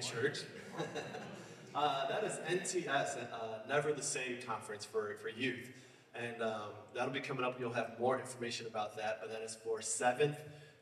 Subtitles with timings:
[0.00, 0.40] church.
[1.74, 5.70] uh, that is NTS, uh, Never the Same Conference for, for youth.
[6.14, 7.60] And um, that'll be coming up.
[7.60, 10.36] You'll have more information about that, but that is for 7th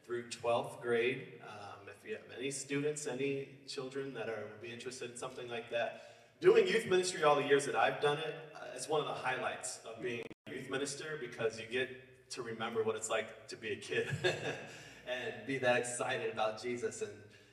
[0.07, 1.23] through 12th grade.
[1.43, 5.49] Um, if you have any students, any children that are would be interested in something
[5.49, 9.01] like that, doing youth ministry all the years that I've done it, uh, it's one
[9.01, 11.89] of the highlights of being a youth minister because you get
[12.31, 17.03] to remember what it's like to be a kid and be that excited about Jesus
[17.03, 17.11] and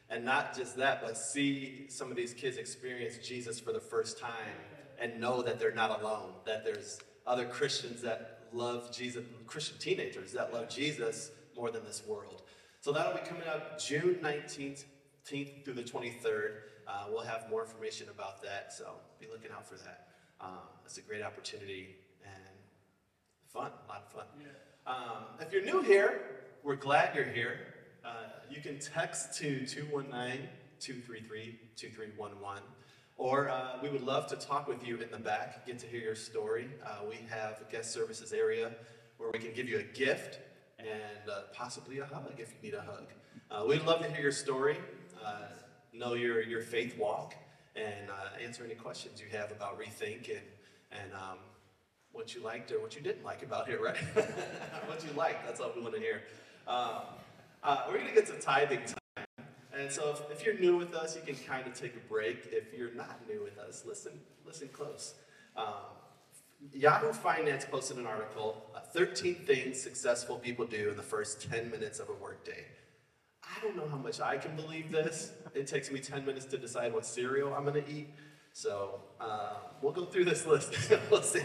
[0.09, 4.19] and not just that, but see some of these kids experience Jesus for the first
[4.19, 4.55] time
[4.99, 10.31] and know that they're not alone, that there's other Christians that love Jesus, Christian teenagers
[10.33, 12.43] that love Jesus more than this world.
[12.81, 14.85] So that'll be coming up June 19th
[15.25, 16.51] through the 23rd.
[16.87, 20.07] Uh, we'll have more information about that, so be looking out for that.
[20.41, 22.43] Um, it's a great opportunity and
[23.47, 24.25] fun, a lot of fun.
[24.85, 26.21] Um, if you're new here,
[26.63, 27.59] we're glad you're here.
[28.03, 28.09] Uh,
[28.49, 30.47] you can text to 219
[30.79, 32.63] 233 2311.
[33.17, 36.01] Or uh, we would love to talk with you in the back, get to hear
[36.01, 36.67] your story.
[36.85, 38.71] Uh, we have a guest services area
[39.17, 40.39] where we can give you a gift
[40.79, 43.05] and uh, possibly a hug if you need a hug.
[43.49, 44.77] Uh, we'd love to hear your story,
[45.23, 45.43] uh,
[45.93, 47.35] know your, your faith walk,
[47.75, 50.41] and uh, answer any questions you have about Rethink and,
[50.91, 51.37] and um,
[52.11, 53.97] what you liked or what you didn't like about it, right?
[54.87, 56.23] what you liked, that's all we want to hear.
[56.67, 57.03] Um,
[57.63, 59.47] uh, we're going to get to tithing time.
[59.77, 62.49] And so if, if you're new with us, you can kind of take a break.
[62.51, 64.11] If you're not new with us, listen,
[64.45, 65.15] listen close.
[65.55, 65.65] Um,
[66.71, 71.71] Yahoo Finance posted an article, uh, 13 things successful people do in the first 10
[71.71, 72.65] minutes of a workday.
[73.43, 75.31] I don't know how much I can believe this.
[75.53, 78.09] It takes me 10 minutes to decide what cereal I'm going to eat.
[78.53, 80.75] So uh, we'll go through this list.
[81.11, 81.41] we'll see.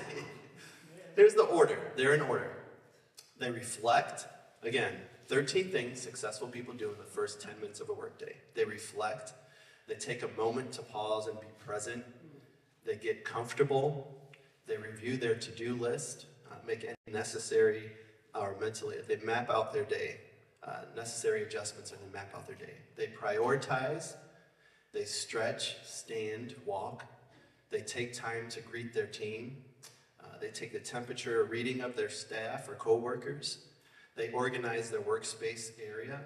[1.17, 1.79] Here's the order.
[1.97, 2.53] They're in order.
[3.39, 4.27] They reflect.
[4.63, 4.93] Again,
[5.29, 8.35] 13 things successful people do in the first 10 minutes of a workday.
[8.55, 9.35] They reflect.
[9.87, 12.05] They take a moment to pause and be present.
[12.85, 14.15] They get comfortable.
[14.67, 17.93] They review their to do list, uh, make any necessary
[18.35, 20.21] or mentally, they map out their day,
[20.63, 22.75] uh, necessary adjustments, and they map out their day.
[22.97, 24.15] They prioritize.
[24.93, 27.05] They stretch, stand, walk.
[27.71, 29.65] They take time to greet their team.
[30.21, 33.68] Uh, they take the temperature reading of their staff or coworkers.
[34.19, 36.21] They organize their workspace area.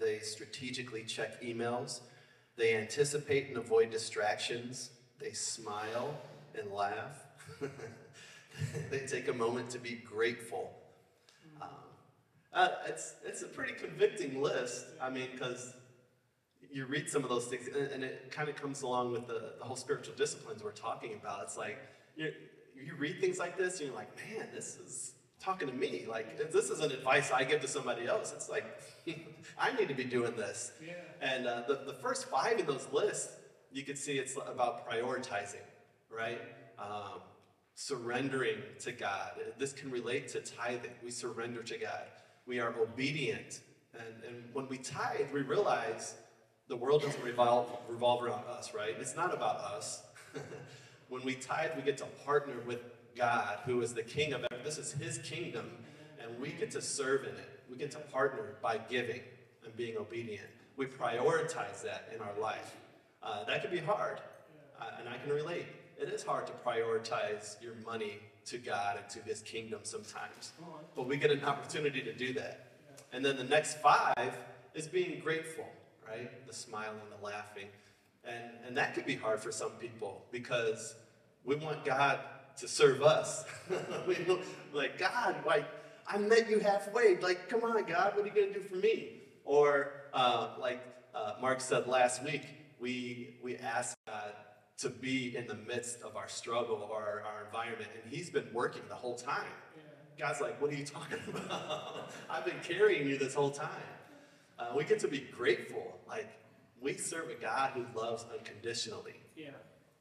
[0.00, 2.00] They strategically check emails.
[2.56, 4.90] They anticipate and avoid distractions.
[5.20, 6.18] They smile
[6.58, 7.26] and laugh.
[8.90, 10.72] they take a moment to be grateful.
[11.62, 11.68] Um,
[12.52, 14.86] uh, it's, it's a pretty convicting list.
[15.00, 15.74] I mean, because
[16.72, 19.52] you read some of those things, and, and it kind of comes along with the,
[19.60, 21.44] the whole spiritual disciplines we're talking about.
[21.44, 21.78] It's like
[22.16, 22.32] you,
[22.74, 26.06] you read things like this, and you're like, man, this is talking to me.
[26.08, 28.32] Like, this isn't advice I give to somebody else.
[28.34, 28.64] It's like,
[29.58, 30.72] I need to be doing this.
[30.84, 30.94] Yeah.
[31.20, 33.36] And uh, the, the first five in those lists,
[33.72, 35.64] you can see it's about prioritizing,
[36.10, 36.40] right?
[36.78, 37.20] Um,
[37.74, 39.32] surrendering to God.
[39.58, 40.90] This can relate to tithing.
[41.02, 42.06] We surrender to God.
[42.46, 43.60] We are obedient.
[43.94, 46.14] And, and when we tithe, we realize
[46.68, 48.94] the world doesn't revolve, revolve around us, right?
[48.98, 50.02] It's not about us.
[51.08, 52.80] when we tithe, we get to partner with
[53.18, 54.64] God, who is the king of everything.
[54.64, 55.68] This is his kingdom,
[56.22, 57.60] and we get to serve in it.
[57.68, 59.20] We get to partner by giving
[59.64, 60.46] and being obedient.
[60.76, 62.76] We prioritize that in our life.
[63.20, 64.20] Uh, that can be hard,
[64.80, 65.66] uh, and I can relate.
[66.00, 70.52] It is hard to prioritize your money to God and to his kingdom sometimes,
[70.94, 72.68] but we get an opportunity to do that.
[73.12, 74.38] And then the next five
[74.74, 75.66] is being grateful,
[76.08, 76.46] right?
[76.46, 77.66] The smiling, the laughing.
[78.24, 80.94] And, and that could be hard for some people because
[81.44, 82.20] we want God
[82.58, 83.44] to serve us.
[84.06, 84.42] we don't,
[84.72, 85.66] like, God, like,
[86.06, 87.18] I met you halfway.
[87.18, 89.20] Like, come on, God, what are you going to do for me?
[89.44, 90.80] Or, uh, like
[91.14, 92.42] uh, Mark said last week,
[92.80, 94.32] we, we ask God
[94.78, 98.48] to be in the midst of our struggle or our, our environment, and He's been
[98.52, 99.44] working the whole time.
[99.76, 100.26] Yeah.
[100.26, 102.10] God's like, what are you talking about?
[102.30, 103.68] I've been carrying you this whole time.
[104.58, 105.98] Uh, we get to be grateful.
[106.08, 106.28] Like,
[106.80, 109.50] we serve a God who loves unconditionally Yeah.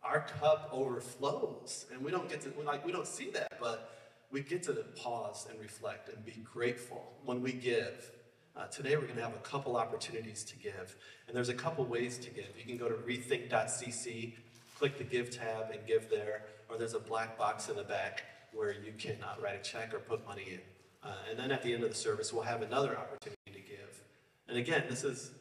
[0.03, 1.85] Our cup overflows.
[1.91, 3.91] And we don't get to like we don't see that but
[4.31, 8.11] we get to pause and reflect and be grateful when we give.
[8.55, 10.95] Uh, today we're going to have a couple opportunities to give
[11.27, 12.47] and there's a couple ways to give.
[12.57, 14.33] You can go to rethink.cc
[14.77, 18.23] click the give tab and give there or there's a black box in the back
[18.53, 20.59] where you can uh, write a check or put money in.
[21.03, 24.01] Uh, and then at the end of the service we'll have another opportunity to give.
[24.47, 25.31] And again this is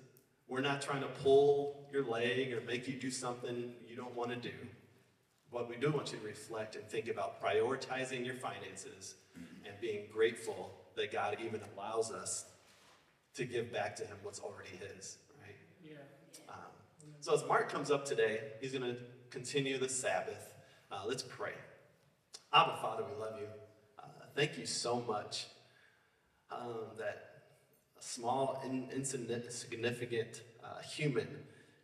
[0.49, 4.31] we're not trying to pull your leg or make you do something you don't want
[4.31, 4.55] to do.
[5.51, 9.15] What we do want you to reflect and think about prioritizing your finances
[9.65, 12.45] and being grateful that God even allows us
[13.35, 15.57] to give back to Him what's already His, right?
[15.83, 15.95] Yeah.
[16.49, 16.57] Um,
[17.21, 19.01] So as Mark comes up today, he's going to
[19.31, 20.55] continue the Sabbath.
[20.91, 21.55] Uh, let's pray.
[22.53, 23.47] Abba, Father, we love you.
[23.99, 24.03] Uh,
[24.35, 25.47] thank you so much
[26.51, 27.29] um, that
[27.99, 31.29] a small, in, insignificant uh, human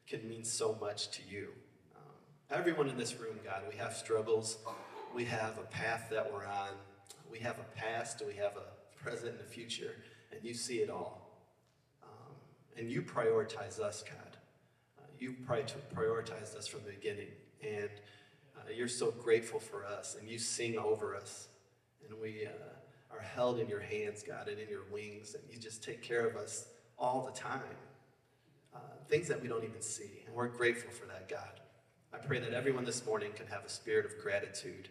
[0.06, 1.48] can mean so much to you.
[2.52, 4.58] Everyone in this room, God, we have struggles.
[5.14, 6.68] We have a path that we're on.
[7.30, 8.22] We have a past.
[8.26, 9.94] We have a present and a future.
[10.30, 11.30] And you see it all.
[12.02, 12.34] Um,
[12.76, 14.36] and you prioritize us, God.
[14.98, 17.28] Uh, you prioritized us from the beginning.
[17.62, 17.88] And
[18.58, 20.18] uh, you're so grateful for us.
[20.20, 21.48] And you sing over us.
[22.06, 25.34] And we uh, are held in your hands, God, and in your wings.
[25.34, 26.66] And you just take care of us
[26.98, 27.62] all the time.
[28.76, 28.78] Uh,
[29.08, 30.22] things that we don't even see.
[30.26, 31.61] And we're grateful for that, God.
[32.14, 34.90] I pray that everyone this morning can have a spirit of gratitude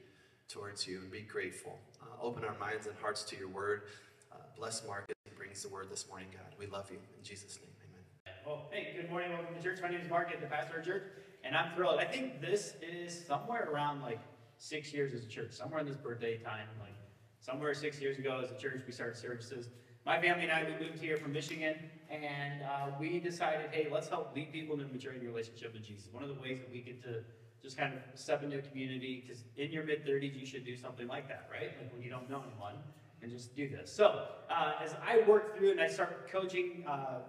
[0.49, 1.77] towards you and be grateful.
[2.01, 3.83] Uh, open our minds and hearts to your word.
[4.31, 6.55] Uh, bless Mark as he brings the word this morning, God.
[6.57, 6.97] We love you.
[6.97, 8.37] In Jesus' name, amen.
[8.43, 9.33] Well, hey, good morning.
[9.33, 9.77] Welcome to church.
[9.83, 11.03] My name is Mark, I'm the pastor of church,
[11.43, 11.99] and I'm thrilled.
[11.99, 14.19] I think this is somewhere around like
[14.57, 16.95] six years as a church, somewhere in this birthday time, like
[17.39, 19.69] somewhere six years ago as a church, we started services
[20.05, 21.75] my family and I, we moved here from Michigan,
[22.09, 26.07] and uh, we decided, hey, let's help lead people into maturing relationship with Jesus.
[26.11, 27.23] One of the ways that we get to
[27.61, 30.75] just kind of step into a community, because in your mid 30s, you should do
[30.75, 31.71] something like that, right?
[31.77, 32.75] Like when you don't know anyone,
[33.21, 33.91] and just do this.
[33.91, 37.19] So, uh, as I work through and I start coaching uh,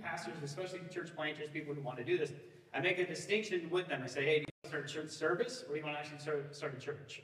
[0.00, 2.32] pastors, especially church planters, people who want to do this,
[2.72, 4.00] I make a distinction with them.
[4.02, 5.96] I say, hey, do you want to start a church service, or do you want
[5.96, 7.22] to actually start, start a church?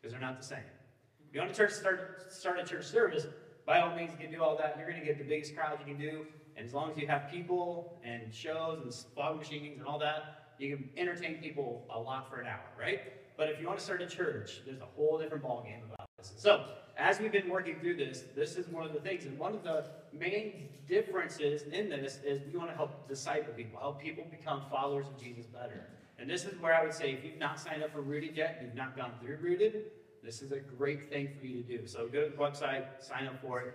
[0.00, 0.58] Because they're not the same.
[1.28, 3.26] If you want to start, start a church service,
[3.70, 4.74] by all means, you can do all that.
[4.76, 6.26] You're going to get the biggest crowd you can do.
[6.56, 10.54] And as long as you have people and shows and fog machines and all that,
[10.58, 13.00] you can entertain people a lot for an hour, right?
[13.36, 16.32] But if you want to start a church, there's a whole different ballgame about this.
[16.36, 16.64] So,
[16.98, 19.24] as we've been working through this, this is one of the things.
[19.24, 23.78] And one of the main differences in this is we want to help disciple people,
[23.78, 25.86] help people become followers of Jesus better.
[26.18, 28.60] And this is where I would say if you've not signed up for Rooted yet,
[28.64, 29.84] you've not gone through Rooted,
[30.22, 31.86] this is a great thing for you to do.
[31.86, 33.74] So go to the website, sign up for it,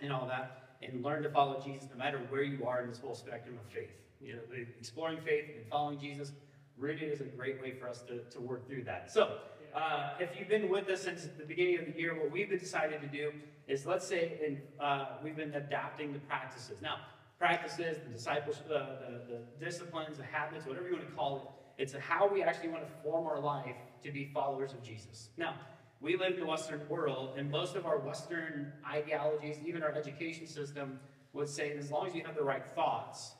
[0.00, 2.98] and all that, and learn to follow Jesus no matter where you are in this
[2.98, 3.90] whole spectrum of faith.
[4.20, 4.40] You know,
[4.78, 6.32] exploring faith and following Jesus,
[6.76, 9.10] rooted is a great way for us to, to work through that.
[9.10, 9.38] So,
[9.74, 13.00] uh, if you've been with us since the beginning of the year, what we've decided
[13.00, 13.32] to do
[13.68, 16.82] is let's say in, uh, we've been adapting the practices.
[16.82, 16.96] Now,
[17.38, 18.96] practices, the disciples, uh,
[19.28, 22.68] the, the disciplines, the habits, whatever you want to call it, it's how we actually
[22.70, 25.30] want to form our life to be followers of Jesus.
[25.36, 25.54] Now,
[26.00, 30.46] we live in the Western world, and most of our Western ideologies, even our education
[30.46, 30.98] system,
[31.32, 33.32] would say as long as you have the right thoughts,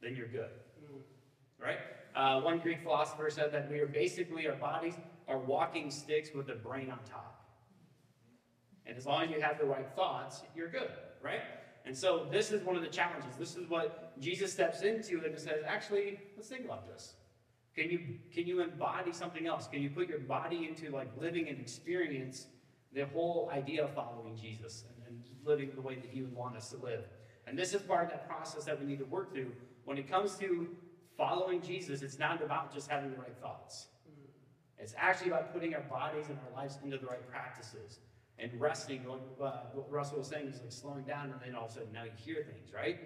[0.00, 0.50] then you're good.
[1.58, 1.78] Right?
[2.14, 4.94] Uh, one Greek philosopher said that we are basically, our bodies
[5.26, 7.44] are walking sticks with a brain on top.
[8.86, 10.90] And as long as you have the right thoughts, you're good,
[11.22, 11.40] right?
[11.86, 13.34] And so this is one of the challenges.
[13.38, 17.14] This is what Jesus steps into and says, actually, let's think about this.
[17.74, 18.00] Can you,
[18.32, 19.66] can you embody something else?
[19.66, 22.46] Can you put your body into like living and experience
[22.92, 26.56] the whole idea of following Jesus and, and living the way that he would want
[26.56, 27.04] us to live?
[27.46, 29.52] And this is part of that process that we need to work through.
[29.84, 30.68] When it comes to
[31.16, 33.88] following Jesus, it's not about just having the right thoughts.
[34.78, 38.00] It's actually about putting our bodies and our lives into the right practices
[38.38, 39.04] and resting.
[39.08, 41.74] Like, uh, what Russell was saying is like slowing down, and then all of a
[41.74, 42.98] sudden now you hear things, right?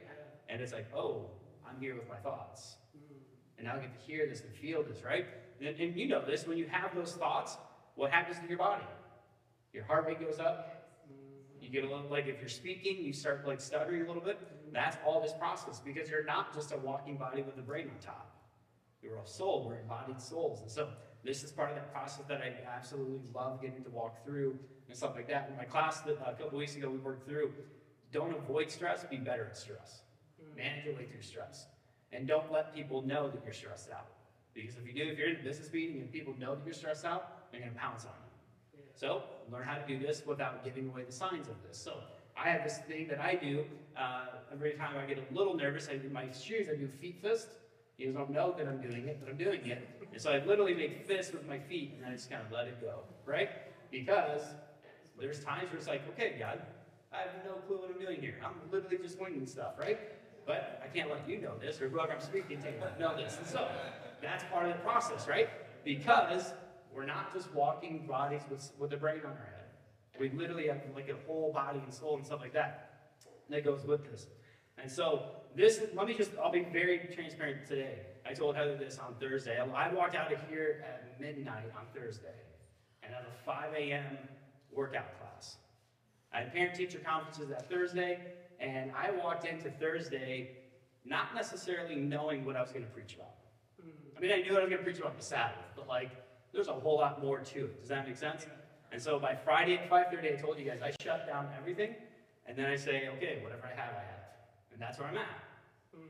[0.48, 1.30] And it's like, oh,
[1.68, 2.76] I'm here with my thoughts
[3.58, 5.26] and now I get to hear this and feel this, right?
[5.60, 7.56] And, and you know this, when you have those thoughts,
[7.96, 8.84] what happens to your body?
[9.72, 10.74] Your heart rate goes up.
[11.60, 14.38] You get a little, like if you're speaking, you start like stuttering a little bit.
[14.72, 18.00] That's all this process because you're not just a walking body with a brain on
[18.00, 18.30] top.
[19.02, 20.62] You're a soul, we're embodied souls.
[20.62, 20.88] And so
[21.24, 24.96] this is part of that process that I absolutely love getting to walk through and
[24.96, 25.48] stuff like that.
[25.50, 27.52] In my class that, uh, a couple weeks ago, we worked through
[28.10, 30.02] don't avoid stress, be better at stress.
[30.56, 31.66] Manage your way through stress.
[32.12, 34.06] And don't let people know that you're stressed out.
[34.54, 36.74] Because if you do, if you're in a business meeting and people know that you're
[36.74, 38.80] stressed out, they're going to pounce on you.
[38.94, 39.22] So
[39.52, 41.78] learn how to do this without giving away the signs of this.
[41.78, 41.98] So
[42.36, 43.64] I have this thing that I do
[43.96, 45.88] uh, every time I get a little nervous.
[45.88, 46.66] I do my shoes.
[46.72, 47.48] I do feet fist.
[47.96, 49.88] You don't know that I'm doing it, but I'm doing it.
[50.12, 52.68] And so I literally make fists with my feet, and I just kind of let
[52.68, 53.50] it go, right?
[53.90, 54.42] Because
[55.20, 56.60] there's times where it's like, okay, God,
[57.12, 58.36] I have no clue what I'm doing here.
[58.44, 59.98] I'm literally just winging stuff, right?
[60.48, 63.36] But I can't let you know this, or whoever I'm speaking to know this.
[63.36, 63.68] And so
[64.22, 65.50] that's part of the process, right?
[65.84, 66.54] Because
[66.90, 69.66] we're not just walking bodies with, with a brain on our head.
[70.18, 73.02] We literally have like a whole body and soul and stuff like that
[73.50, 74.26] that goes with this.
[74.78, 75.22] And so
[75.54, 77.98] this, let me just, I'll be very transparent today.
[78.26, 79.60] I told Heather this on Thursday.
[79.60, 82.40] I walked out of here at midnight on Thursday
[83.02, 84.16] and had a 5 a.m.
[84.74, 85.56] workout class.
[86.32, 88.18] I had parent teacher conferences that Thursday,
[88.60, 90.56] and I walked into Thursday
[91.04, 93.34] not necessarily knowing what I was going to preach about.
[93.80, 93.90] Hmm.
[94.16, 96.10] I mean, I knew I was going to preach about the Sabbath, but like,
[96.52, 97.80] there's a whole lot more to it.
[97.80, 98.46] Does that make sense?
[98.90, 101.94] And so by Friday at 5:30, I told you guys I shut down everything,
[102.46, 104.24] and then I say, okay, whatever I have, I have,
[104.72, 105.44] and that's where I'm at.
[105.94, 106.00] Hmm.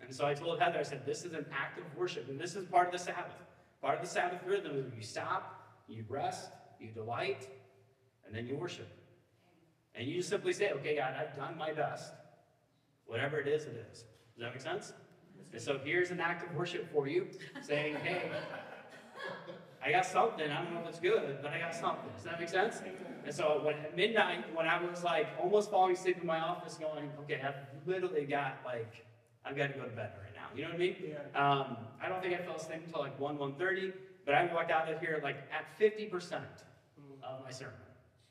[0.00, 2.56] And so I told Heather, I said, this is an act of worship, and this
[2.56, 3.32] is part of the Sabbath.
[3.80, 7.48] Part of the Sabbath rhythm is you stop, you rest, you delight,
[8.26, 8.88] and then you worship.
[9.94, 12.12] And you just simply say, okay, God, I've done my best.
[13.06, 14.04] Whatever it is, it is.
[14.36, 14.92] Does that make sense?
[15.52, 17.28] And so here's an act of worship for you,
[17.62, 18.22] saying, hey,
[19.84, 20.50] I got something.
[20.50, 22.10] I don't know if it's good, but I got something.
[22.16, 22.82] Does that make sense?
[23.24, 26.74] And so when at midnight, when I was like almost falling asleep in my office,
[26.74, 27.54] going, okay, I've
[27.86, 29.06] literally got like,
[29.44, 30.46] I've got to go to bed right now.
[30.56, 30.96] You know what I mean?
[31.06, 31.40] Yeah.
[31.40, 33.92] Um, I don't think I fell asleep until like 1, 1.30,
[34.24, 36.40] but I walked out of here like at 50%
[37.22, 37.74] of my sermon.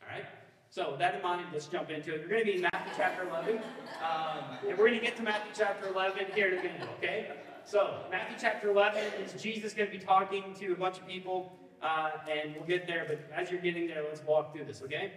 [0.02, 0.26] All right?
[0.74, 2.22] So with that in mind, let's jump into it.
[2.22, 3.58] We're going to be in Matthew chapter 11.
[3.58, 7.34] Um, and we're going to get to Matthew chapter 11 here in a minute, okay?
[7.64, 11.56] So Matthew chapter 11 is Jesus going to be talking to a bunch of people,
[11.84, 13.06] uh, and we'll get there.
[13.08, 15.12] But as you're getting there, let's walk through this, okay?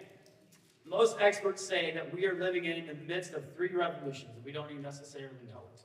[0.85, 4.53] Most experts say that we are living in the midst of three revolutions, and we
[4.53, 5.81] don't even necessarily know it.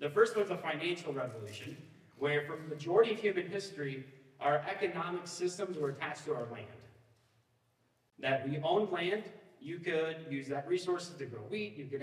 [0.00, 1.78] The first one's a financial revolution,
[2.18, 4.04] where for the majority of human history,
[4.38, 6.66] our economic systems were attached to our land.
[8.20, 9.24] That we owned land,
[9.60, 12.02] you could use that resources to grow wheat, you could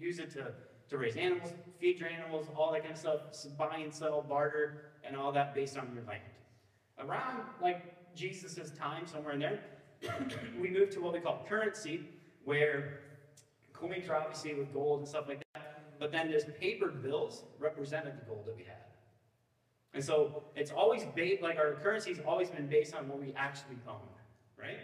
[0.00, 0.52] use it to,
[0.88, 3.20] to raise animals, feed your animals, all that kind of stuff,
[3.56, 6.22] buy and sell, barter, and all that based on your land.
[6.98, 9.60] Around like Jesus' time, somewhere in there,
[10.60, 12.08] we moved to what we call currency,
[12.44, 13.00] where
[13.72, 18.14] coins are obviously with gold and stuff like that, but then there's papered bills represented
[18.20, 18.76] the gold that we had.
[19.94, 23.76] And so it's always based, like our currency's always been based on what we actually
[23.86, 24.00] own,
[24.58, 24.78] right?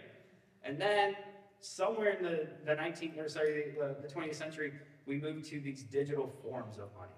[0.63, 1.15] And then
[1.59, 4.73] somewhere in the, the 19th, or sorry, the, the 20th century,
[5.05, 7.11] we moved to these digital forms of money.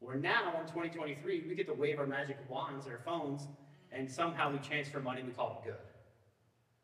[0.00, 3.48] Where now in 2023, we get to wave our magic wands, our phones,
[3.92, 5.76] and somehow we transfer money and we call it good.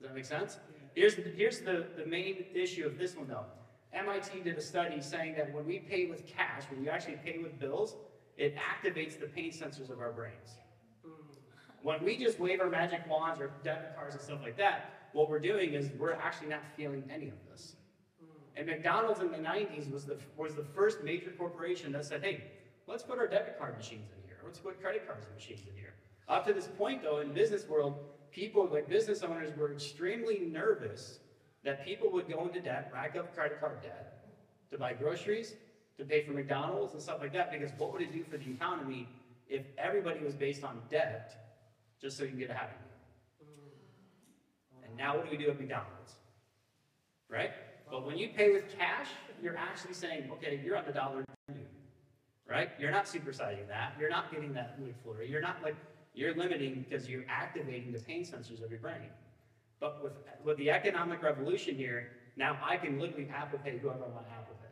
[0.01, 0.59] Does that make sense?
[0.95, 3.45] Here's, here's the, the main issue of this one though.
[3.93, 7.39] MIT did a study saying that when we pay with cash, when we actually pay
[7.39, 7.97] with bills,
[8.37, 10.57] it activates the pain sensors of our brains.
[11.83, 15.29] When we just wave our magic wands or debit cards and stuff like that, what
[15.29, 17.75] we're doing is we're actually not feeling any of this.
[18.21, 18.27] Hmm.
[18.57, 22.45] And McDonald's in the 90s was the, was the first major corporation that said, hey,
[22.87, 24.39] let's put our debit card machines in here.
[24.45, 25.95] Let's put credit cards and machines in here.
[26.29, 27.97] Up to this point, though, in business world,
[28.31, 31.19] people, like business owners, were extremely nervous
[31.65, 34.25] that people would go into debt, rack up credit card debt,
[34.71, 35.55] to buy groceries,
[35.99, 38.51] to pay for McDonald's and stuff like that, because what would it do for the
[38.51, 39.09] economy
[39.49, 41.42] if everybody was based on debt
[42.03, 43.49] just so you can get a Happy Meal?
[44.85, 46.15] And now what do we do at McDonald's?
[47.31, 47.53] Right?
[47.91, 49.09] But when you pay with cash,
[49.41, 51.65] you're actually saying, okay, you're on the dollar menu.
[52.49, 52.71] Right?
[52.79, 53.95] You're not supersizing that.
[53.99, 55.31] You're not getting that McFlurry.
[55.31, 55.77] You're not like,
[56.15, 59.09] you're limiting because you're activating the pain sensors of your brain.
[59.81, 60.13] But with,
[60.45, 64.33] with the economic revolution here, now I can literally Apple Pay whoever I want to
[64.33, 64.69] Apple Pay.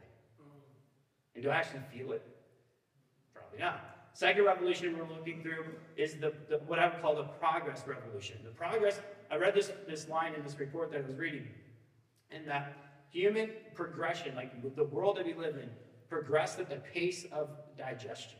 [1.34, 2.26] And do I actually feel it?
[3.34, 3.99] Probably not.
[4.12, 5.64] Second revolution we're looking through
[5.96, 8.38] is the, the what I would call the progress revolution.
[8.44, 9.00] The progress,
[9.30, 11.46] I read this, this line in this report that I was reading,
[12.30, 12.76] and that
[13.10, 15.70] human progression, like the world that we live in,
[16.08, 17.48] progressed at the pace of
[17.78, 18.38] digestion.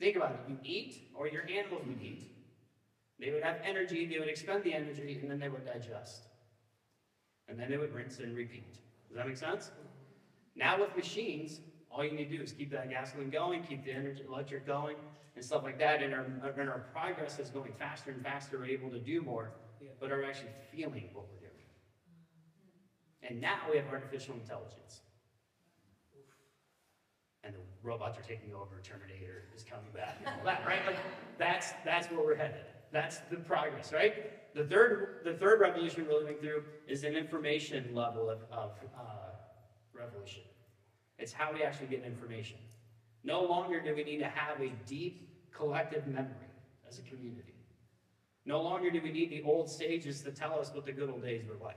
[0.00, 0.40] Think about it.
[0.48, 2.30] You eat, or your animals would eat.
[3.18, 6.22] They would have energy, they would expend the energy, and then they would digest.
[7.48, 8.74] And then they would rinse and repeat.
[9.08, 9.70] Does that make sense?
[10.54, 13.92] Now with machines, all you need to do is keep that gasoline going, keep the
[13.92, 14.96] energy, electric going,
[15.34, 16.02] and stuff like that.
[16.02, 16.26] And our,
[16.58, 18.58] and our progress is going faster and faster.
[18.58, 19.52] We're able to do more,
[20.00, 21.48] but are actually feeling what we're doing.
[23.22, 25.00] And now we have artificial intelligence.
[27.44, 30.84] And the robots are taking over, Terminator is coming back, and all that, right?
[30.86, 30.96] Like,
[31.38, 32.64] that's, that's where we're headed.
[32.92, 34.54] That's the progress, right?
[34.54, 39.30] The third, the third revolution we're living through is an information level of, of uh,
[39.94, 40.42] revolution.
[41.18, 42.58] It's how we actually get information.
[43.24, 46.32] No longer do we need to have a deep collective memory
[46.88, 47.54] as a community.
[48.46, 51.22] No longer do we need the old sages to tell us what the good old
[51.22, 51.76] days were like.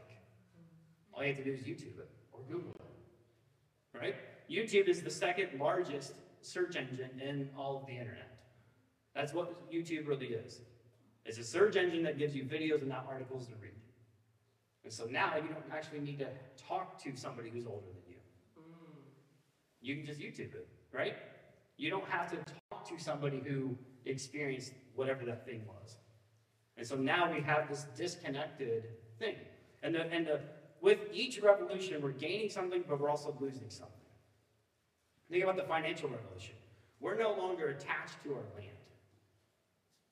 [1.13, 3.98] All you have to do is YouTube it or Google it.
[3.98, 4.15] Right?
[4.50, 8.38] YouTube is the second largest search engine in all of the internet.
[9.13, 10.62] That's what YouTube really is.
[11.25, 13.71] It's a search engine that gives you videos and not articles to read.
[14.83, 18.00] And so now you don't actually need to talk to somebody who's older than you.
[19.81, 21.15] You can just YouTube it, right?
[21.77, 22.38] You don't have to
[22.69, 25.95] talk to somebody who experienced whatever that thing was.
[26.77, 28.83] And so now we have this disconnected
[29.19, 29.35] thing.
[29.83, 30.39] And the, and the,
[30.81, 33.95] with each revolution, we're gaining something, but we're also losing something.
[35.29, 36.55] Think about the financial revolution.
[37.00, 38.77] We're no longer attached to our land.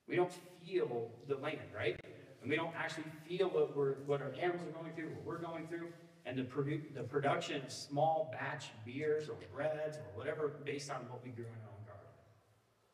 [0.07, 0.31] We don't
[0.65, 1.99] feel the land, right?
[2.41, 5.38] And we don't actually feel what we're, what our animals are going through, what we're
[5.38, 5.88] going through,
[6.29, 10.98] and the produ- the production of small batch beers or breads or whatever based on
[11.09, 12.07] what we grew in our own garden.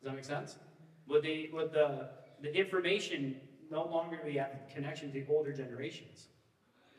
[0.00, 0.56] Does that make sense?
[1.06, 2.08] With the, with the,
[2.40, 3.36] the information,
[3.70, 6.28] no longer we have connection to older generations.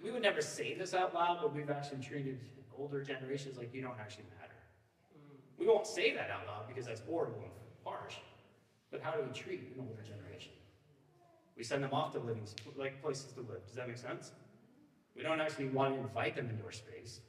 [0.03, 2.39] We would never say this out loud, but we've actually treated
[2.77, 4.53] older generations like you don't actually matter.
[5.13, 5.37] Hmm.
[5.57, 7.51] We won't say that out loud because that's horrible and
[7.83, 8.15] harsh.
[8.91, 10.51] But how do we treat an older generation?
[11.57, 12.43] We send them off to living,
[12.75, 13.65] like places to live.
[13.65, 14.31] Does that make sense?
[15.17, 17.21] We don't actually want to invite them into our space.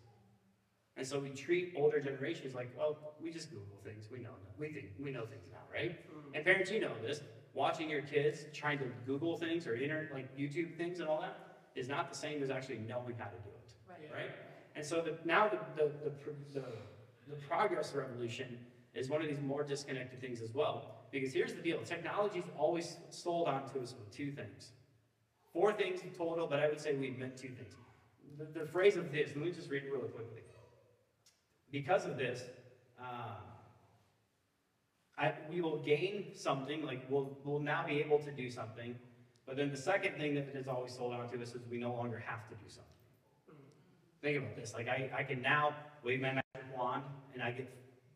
[0.96, 4.08] And so we treat older generations like, well, we just Google things.
[4.12, 5.92] We know, we think, we know things now, right?
[5.92, 6.34] Mm-hmm.
[6.34, 7.20] And parents, you know this.
[7.54, 11.38] Watching your kids trying to Google things or inter, like YouTube things and all that
[11.74, 14.10] is not the same as actually knowing how to do it, Right.
[14.12, 14.30] right?
[14.74, 16.66] And so the, now the, the, the, the,
[17.28, 18.58] the progress revolution
[18.94, 21.06] is one of these more disconnected things as well.
[21.10, 24.72] Because here's the deal, technology's always sold onto us with two things.
[25.58, 27.74] Four things in total, but I would say we've meant two things.
[28.38, 30.42] The, the phrase of this, let me just read it really quickly.
[31.72, 32.44] Because of this,
[33.00, 33.42] um,
[35.18, 38.94] I, we will gain something, like we'll, we'll now be able to do something.
[39.48, 42.22] But then the second thing that is always sold onto us is we no longer
[42.24, 42.84] have to do something.
[44.22, 44.74] Think about this.
[44.74, 45.74] Like I, I can now
[46.04, 47.02] wave my magic wand
[47.34, 47.68] and I get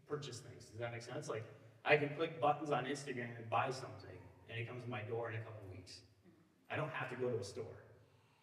[0.08, 0.66] purchase things.
[0.66, 1.28] Does that make sense?
[1.28, 1.44] Like
[1.84, 4.16] I can click buttons on Instagram and buy something
[4.48, 5.61] and it comes to my door in a couple.
[6.72, 7.64] I don't have to go to a store.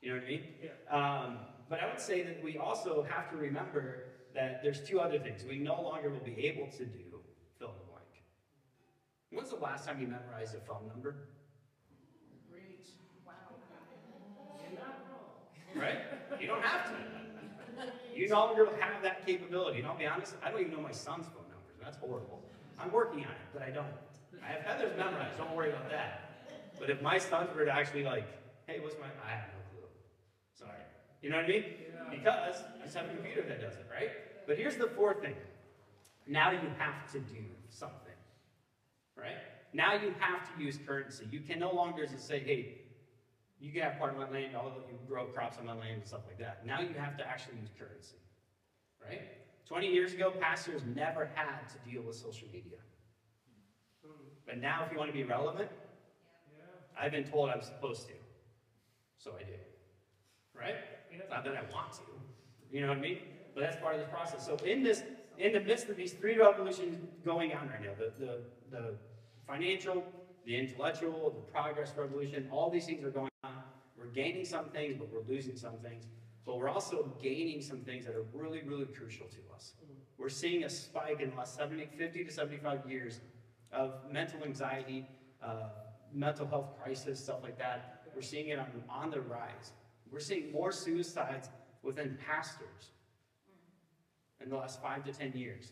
[0.02, 0.44] You know what I mean?
[0.92, 4.06] Um, but I would say that we also have to remember
[4.36, 5.44] that there's two other things.
[5.44, 7.00] We no longer will be able to do
[7.58, 8.24] fill in the blank.
[9.32, 11.16] When's the last time you memorized a phone number?
[12.54, 12.88] Reach.
[13.26, 13.34] Wow.
[15.76, 16.00] Right?
[16.40, 16.96] You don't have to.
[18.14, 19.80] You no longer have that capability.
[19.80, 21.78] And I'll be honest, I don't even know my son's phone numbers.
[21.82, 22.42] That's horrible.
[22.78, 23.88] I'm working on it, but I don't.
[24.44, 25.38] I have Heather's memorized.
[25.38, 26.29] Don't worry about that.
[26.80, 28.26] But if my sons were to actually like,
[28.68, 29.08] hey, what's my?
[29.26, 29.88] I have no clue.
[30.54, 30.82] Sorry.
[31.22, 31.64] You know what I mean?
[31.64, 32.10] Yeah.
[32.10, 34.12] Because I just have a computer that does it, right?
[34.48, 35.36] But here's the fourth thing.
[36.28, 38.18] Now you have to do something,
[39.18, 39.38] right?
[39.74, 41.28] Now you have to use currency.
[41.32, 42.82] You can no longer just say, hey,
[43.60, 45.96] you can have part of my land, I'll let you grow crops on my land
[45.96, 46.66] and stuff like that.
[46.66, 48.16] Now you have to actually use currency,
[49.06, 49.22] right?
[49.68, 52.80] 20 years ago, pastors never had to deal with social media.
[54.04, 54.12] Hmm.
[54.48, 55.70] But now, if you want to be relevant,
[57.00, 58.14] I've been told I'm supposed to.
[59.18, 59.54] So I do.
[60.54, 60.76] Right?
[61.12, 62.02] It's not that I want to.
[62.72, 63.20] You know what I mean?
[63.56, 64.46] But that's part of this process.
[64.46, 65.04] So in this,
[65.38, 68.94] in the midst of these three revolutions going on right now, the, the, the
[69.48, 70.04] financial,
[70.46, 73.52] the intellectual, the progress revolution, all these things are going on.
[73.98, 76.06] We're gaining some things, but we're losing some things.
[76.46, 79.74] But we're also gaining some things that are really, really crucial to us.
[80.18, 83.20] We're seeing a spike in the last 70, 50 to 75 years
[83.72, 85.08] of mental anxiety,
[85.44, 85.70] uh,
[86.14, 88.04] mental health crisis, stuff like that.
[88.16, 89.74] We're seeing it on, on the rise.
[90.12, 91.50] We're seeing more suicides
[91.84, 92.92] within pastors
[94.42, 95.72] in the last five to 10 years.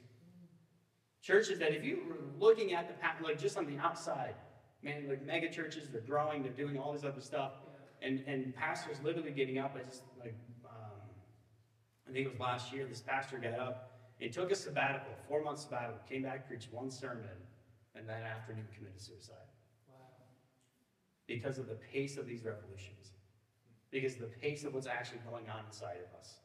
[1.22, 4.36] Churches that if you were looking at the like just on the outside,
[4.84, 7.54] man, like mega churches, they're growing, they're doing all this other stuff,
[8.02, 11.00] and, and pastors literally getting up, I just like, um,
[12.08, 15.44] I think it was last year, this pastor got up and took a sabbatical, four
[15.44, 17.26] month sabbatical, came back, preached one sermon,
[17.96, 19.36] and that afternoon committed suicide.
[21.28, 23.12] Because of the pace of these revolutions.
[23.92, 26.36] Because of the pace of what's actually going on inside of us.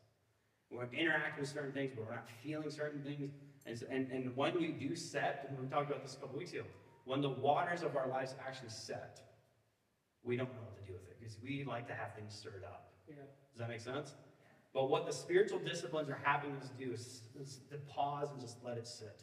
[0.71, 3.31] We're interacting with certain things, but we're not feeling certain things.
[3.67, 6.39] And, so- and, and when you do set, and we talked about this a couple
[6.39, 6.65] weeks ago,
[7.05, 9.21] when the waters of our lives actually set,
[10.23, 12.65] we don't know what to do with it because we like to have things stirred
[12.65, 12.93] up.
[13.09, 13.17] Yeah.
[13.53, 14.15] Does that make sense?
[14.73, 18.57] But what the spiritual disciplines are having us do is, is to pause and just
[18.65, 19.21] let it sit.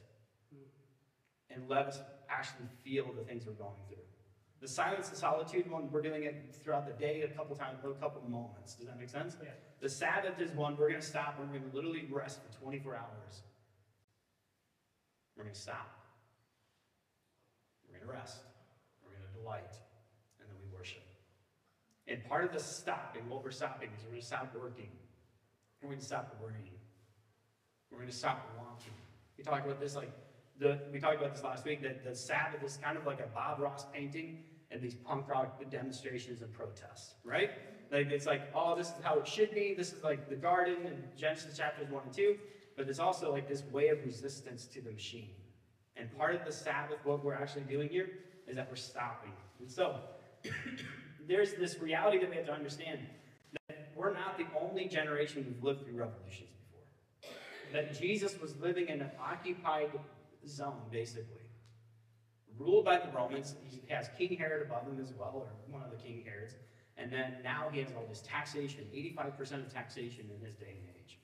[0.54, 1.54] Hmm.
[1.54, 3.98] And let us actually feel the things we're going through.
[4.62, 7.94] The silence and solitude one, we're doing it throughout the day a couple times, a
[7.94, 8.74] couple moments.
[8.74, 9.38] Does that make sense?
[9.42, 9.52] Yeah.
[9.80, 12.62] The Sabbath is one we're going to stop and we're going to literally rest for
[12.62, 13.44] 24 hours.
[15.38, 15.90] We're going to stop.
[17.88, 18.40] We're going to rest.
[19.02, 19.80] We're going to delight.
[20.42, 21.04] And then we worship.
[22.08, 24.90] And part of the stopping, what we're stopping is we're going to stop working.
[25.82, 26.76] We're going to stop worrying.
[27.90, 28.94] We're going to stop wanting.
[29.38, 30.12] We talked about this like
[30.60, 33.28] the we talked about this last week that the Sabbath is kind of like a
[33.34, 34.40] Bob Ross painting
[34.72, 37.52] and these punk rock demonstrations and protests, right?
[37.92, 39.74] Like it's like, oh, this is how it should be.
[39.76, 42.38] This is like the garden in Genesis chapters one and two,
[42.78, 45.32] but there's also like this way of resistance to the machine.
[45.96, 48.10] And part of the Sabbath, what we're actually doing here,
[48.48, 49.34] is that we're stopping.
[49.60, 49.98] And so
[51.28, 53.00] there's this reality that we have to understand
[53.68, 57.34] that we're not the only generation who've lived through revolutions before.
[57.74, 59.92] that Jesus was living in an occupied
[60.48, 61.39] zone, basically.
[62.60, 63.56] Ruled by the Romans.
[63.64, 66.56] He has King Herod above him as well, or one of the King Herods.
[66.98, 70.90] And then now he has all this taxation, 85% of taxation in his day and
[71.02, 71.20] age.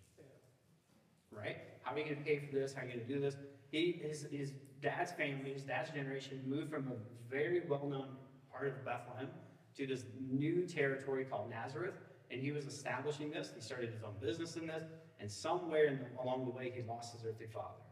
[1.31, 1.57] Right?
[1.83, 2.73] How are you going to pay for this?
[2.73, 3.35] How are you going to do this?
[3.71, 6.95] He, his, his dad's family, his dad's generation moved from a
[7.29, 8.07] very well-known
[8.49, 9.27] part of Bethlehem
[9.75, 11.95] to this new territory called Nazareth.
[12.31, 13.51] And he was establishing this.
[13.53, 14.83] He started his own business in this.
[15.19, 17.83] And somewhere the, along the way, he lost his earthly father.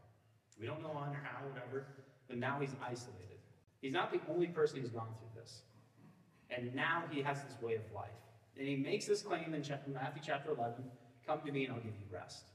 [0.60, 1.88] We don't know when or how, whatever,
[2.27, 3.33] but now he's isolated.
[3.84, 5.63] He's not the only person who's gone through this.
[6.50, 8.15] And now he has this way of life.
[8.58, 10.86] And he makes this claim in Matthew chapter 11
[11.28, 12.46] Come to me and I'll give you rest.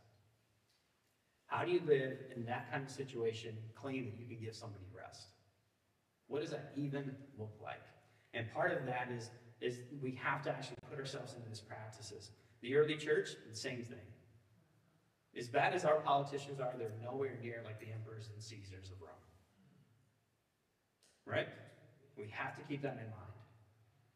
[1.47, 4.85] How do you live in that kind of situation, claim that you can give somebody
[4.97, 5.29] rest?
[6.29, 7.83] What does that even look like?
[8.33, 9.29] And part of that is,
[9.61, 12.31] is we have to actually put ourselves into these practices.
[12.62, 14.07] The early church, the same thing.
[15.37, 19.01] As bad as our politicians are, they're nowhere near like the emperors and Caesars of
[19.03, 19.28] Rome.
[21.29, 21.49] Right?
[22.17, 23.29] We have to keep that in mind.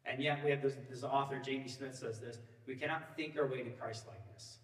[0.05, 3.47] And yet we have this, this author, Jamie Smith, says this we cannot think our
[3.47, 4.57] way to Christ likeness.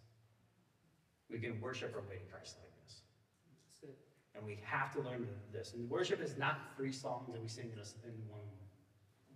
[1.30, 2.70] We can worship our way to Christ likeness.
[4.36, 5.74] And we have to learn this.
[5.74, 8.40] And worship is not three songs that we sing in one,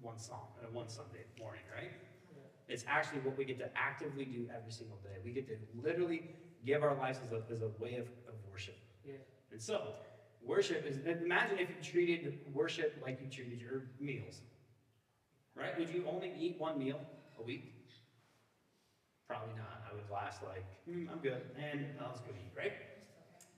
[0.02, 1.92] one song, one Sunday morning, right?
[2.70, 5.18] It's actually what we get to actively do every single day.
[5.24, 6.24] We get to literally
[6.66, 8.78] give our lives as a, as a way of, of worship.
[9.06, 9.16] Yeah.
[9.52, 9.96] And so,
[10.46, 14.42] worship is, imagine if you treated worship like you treated your meals.
[15.56, 15.78] Right?
[15.78, 17.00] Would you only eat one meal
[17.40, 17.74] a week?
[19.28, 19.84] Probably not.
[19.90, 22.74] I would last like, hmm, I'm good, and I'll just go eat, right?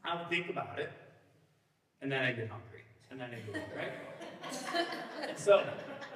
[0.04, 0.92] I would think about it,
[2.02, 5.38] and then I get hungry, and then I go right?
[5.40, 5.64] so,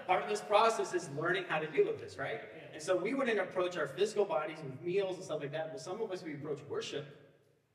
[0.05, 2.41] part of this process is learning how to deal with this, right?
[2.73, 5.81] And so we wouldn't approach our physical bodies with meals and stuff like that, but
[5.81, 7.05] some of us we approach worship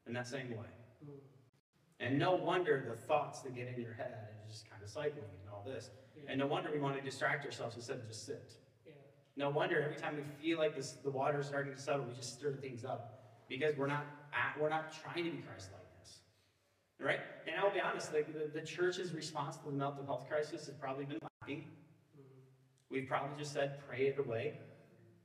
[0.06, 0.66] in that same way.
[2.00, 5.24] And no wonder the thoughts that get in your head and just kind of cycling
[5.40, 5.90] and all this.
[6.28, 8.52] And no wonder we want to distract ourselves instead of just sit.
[8.86, 8.92] Yeah.
[9.36, 12.14] No wonder every time we feel like this, the water is starting to settle, we
[12.14, 16.20] just stir things up because we're not at, we're not trying to be Christ-likeness,
[17.00, 17.20] right?
[17.46, 20.74] And I'll be honest, like the, the church's response to the mental health crisis has
[20.74, 21.58] probably been lacking.
[21.58, 22.90] Mm-hmm.
[22.90, 24.54] We've probably just said, pray it away,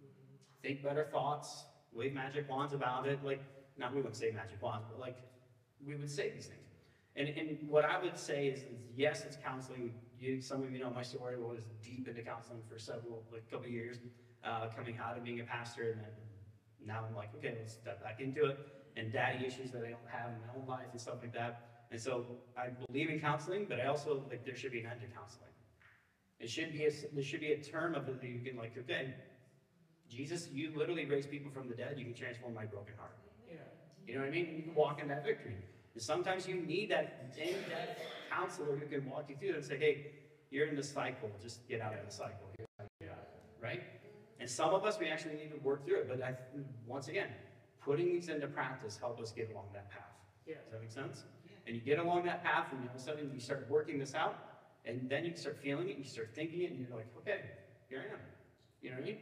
[0.03, 0.67] mm-hmm.
[0.67, 3.19] think better thoughts, wave magic wands about it.
[3.23, 3.41] Like,
[3.77, 5.17] not we wouldn't say magic wands, but like
[5.85, 6.59] we would say these things.
[7.15, 9.93] And, and what I would say is, is yes, it's counseling.
[10.19, 11.35] You, some of you know my story.
[11.35, 13.97] I was deep into counseling for several, like couple of years,
[14.43, 16.11] uh, coming out of being a pastor, and then
[16.85, 18.57] now I'm like, okay, let's step back into it.
[18.95, 21.69] And daddy issues that I don't have in my own life and stuff like that.
[21.91, 22.25] And so
[22.57, 25.49] I believe in counseling, but I also like there should be an end to counseling.
[26.39, 28.77] It should be a, there should be a term of it that you can like,
[28.77, 29.13] okay,
[30.09, 31.95] Jesus, you literally raised people from the dead.
[31.97, 33.17] You can transform my broken heart.
[33.47, 33.57] Yeah.
[34.07, 34.53] You know what I mean?
[34.55, 35.57] You can walk in that victory.
[35.93, 39.77] And sometimes you need that in-depth counselor who can walk you through it and say,
[39.77, 40.11] hey,
[40.51, 41.29] you're in this cycle.
[41.41, 42.47] Just get out of the cycle.
[42.57, 43.83] Here's how you get out of it, Right?
[44.39, 46.09] And some of us, we actually need to work through it.
[46.09, 46.33] But I,
[46.87, 47.27] once again,
[47.83, 50.01] putting these into practice help us get along that path.
[50.47, 50.55] Yeah.
[50.63, 51.25] Does that make sense?
[51.45, 51.51] Yeah.
[51.67, 54.15] And you get along that path, and all of a sudden you start working this
[54.15, 54.37] out,
[54.85, 57.41] and then you start feeling it, and you start thinking it, and you're like, okay,
[57.89, 58.19] here I am.
[58.81, 59.17] You know what I mean?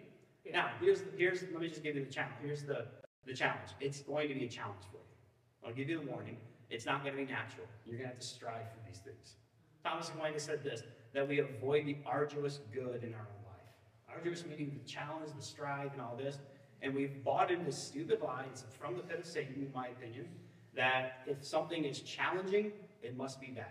[0.45, 0.51] Yeah.
[0.53, 2.35] Now, here's here's let me just give you the challenge.
[2.41, 2.85] Here's the
[3.25, 3.71] the challenge.
[3.81, 5.67] It's going to be a challenge for you.
[5.67, 6.37] I'll give you the warning.
[6.69, 7.67] It's not going to be natural.
[7.85, 9.35] You're going to have to strive for these things.
[9.83, 13.73] Thomas Aquinas said this: that we avoid the arduous good in our own life.
[14.09, 16.39] Arduous meaning the challenge, the strive, and all this.
[16.81, 20.27] And we've bought into stupid lies from the pit of Satan, in my opinion,
[20.75, 23.65] that if something is challenging, it must be bad.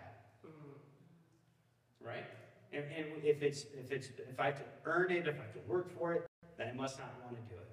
[0.45, 2.05] Mm-hmm.
[2.05, 2.25] Right?
[2.73, 5.53] And, and if it's if it's if I have to earn it, if I have
[5.53, 6.25] to work for it,
[6.57, 7.67] then I must not want to do it.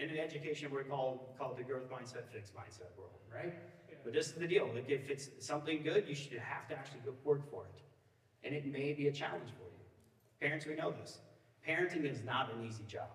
[0.00, 3.52] And in education, we're called called the growth mindset, fixed mindset world, right?
[4.04, 4.68] But this is the deal.
[4.74, 7.82] Like if it's something good, you should have to actually go work for it.
[8.44, 9.78] And it may be a challenge for you.
[10.40, 11.18] Parents, we know this.
[11.66, 13.08] Parenting is not an easy job.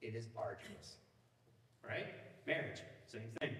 [0.00, 0.96] It is arduous.
[1.86, 2.06] Right?
[2.46, 3.54] Marriage, same thing.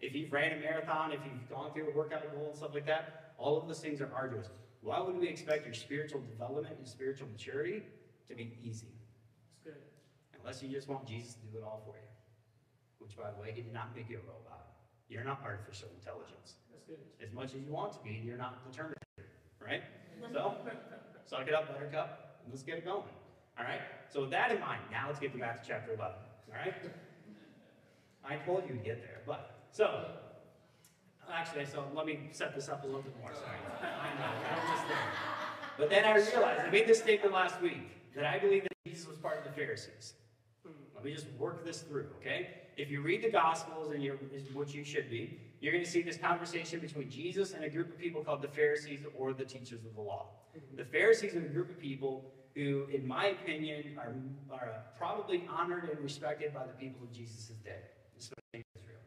[0.00, 2.86] If you've ran a marathon, if you've gone through a workout goal and stuff like
[2.86, 4.48] that, all of those things are arduous.
[4.82, 7.82] Why would we expect your spiritual development and spiritual maturity
[8.28, 8.86] to be easy?
[9.64, 9.82] That's good.
[10.40, 12.08] Unless you just want Jesus to do it all for you.
[12.98, 14.69] Which, by the way, he did not make you a robot.
[15.10, 16.54] You're not artificial intelligence.
[16.70, 16.98] That's good.
[17.20, 18.96] As much as you want to be, you're not the Terminator,
[19.60, 19.82] right?
[20.34, 20.54] So,
[21.24, 23.08] suck it up, buttercup, and let's get it going.
[23.58, 23.80] All right?
[24.10, 26.12] So, with that in mind, now let's get back to chapter 11.
[26.12, 26.74] All right?
[28.22, 30.04] I told you to get there, but, so,
[31.32, 33.32] actually, so let me set this up a little bit more.
[33.32, 33.56] Sorry.
[33.80, 34.98] I know, we're almost there.
[35.78, 39.08] But then I realized, I made this statement last week, that I believe that Jesus
[39.08, 40.12] was part of the Pharisees.
[40.66, 40.72] Hmm.
[40.94, 42.48] Let me just work this through, okay?
[42.80, 44.16] If you read the Gospels, and you're,
[44.54, 47.90] what you should be, you're going to see this conversation between Jesus and a group
[47.90, 50.30] of people called the Pharisees or the teachers of the law.
[50.56, 50.76] Mm-hmm.
[50.76, 54.14] The Pharisees are a group of people who, in my opinion, are,
[54.50, 57.82] are probably honored and respected by the people of Jesus' day,
[58.18, 59.00] especially in Israel.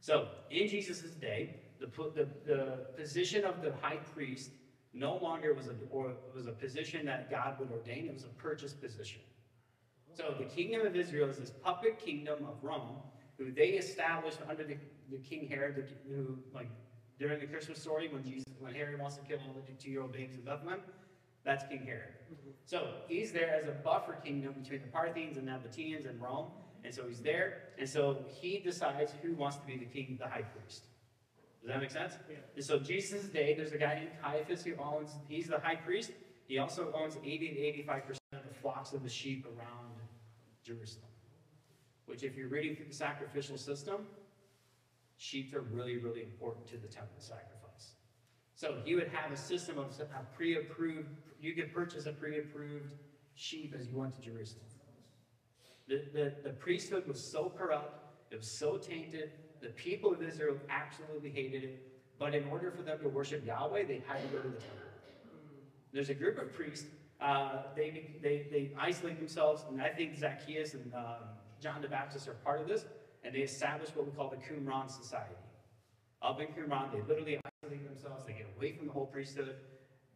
[0.00, 4.50] So, in Jesus' day, the, the, the position of the high priest
[4.92, 8.28] no longer was a, or was a position that God would ordain, it was a
[8.28, 9.20] purchased position.
[10.14, 12.96] So the kingdom of Israel is this puppet kingdom of Rome,
[13.42, 14.76] who they established under the,
[15.10, 16.68] the King Herod, who, like,
[17.18, 20.36] during the Christmas story, when Jesus, when Herod wants to kill all the two-year-old babies
[20.36, 20.80] in Bethlehem,
[21.44, 22.14] that's King Herod.
[22.32, 22.50] Mm-hmm.
[22.64, 26.46] So he's there as a buffer kingdom between the Parthians and Nabateans and Rome,
[26.84, 30.28] and so he's there, and so he decides who wants to be the king, the
[30.28, 30.84] high priest.
[31.60, 32.14] Does that make sense?
[32.28, 32.38] Yeah.
[32.56, 36.10] And so Jesus' day, there's a guy named Caiaphas who owns, he's the high priest.
[36.48, 39.94] He also owns 80 to 85 percent of the flocks of the sheep around
[40.64, 41.11] Jerusalem.
[42.06, 44.06] Which, if you're reading through the sacrificial system,
[45.16, 47.92] sheep are really, really important to the temple sacrifice.
[48.54, 51.08] So you would have a system of a pre-approved.
[51.40, 52.94] You could purchase a pre-approved
[53.34, 54.66] sheep as you went to Jerusalem.
[55.88, 60.56] The, the, the priesthood was so corrupt, it was so tainted, the people of Israel
[60.70, 61.88] absolutely hated it,
[62.18, 64.78] but in order for them to worship Yahweh, they had to go to the temple.
[65.92, 66.86] There's a group of priests,
[67.20, 71.28] uh, they, they, they isolate themselves, and I think Zacchaeus and um,
[71.62, 72.84] John the Baptist are part of this,
[73.22, 75.36] and they establish what we call the Qumran Society.
[76.20, 79.54] Up in Qumran, they literally isolate themselves, they get away from the whole priesthood.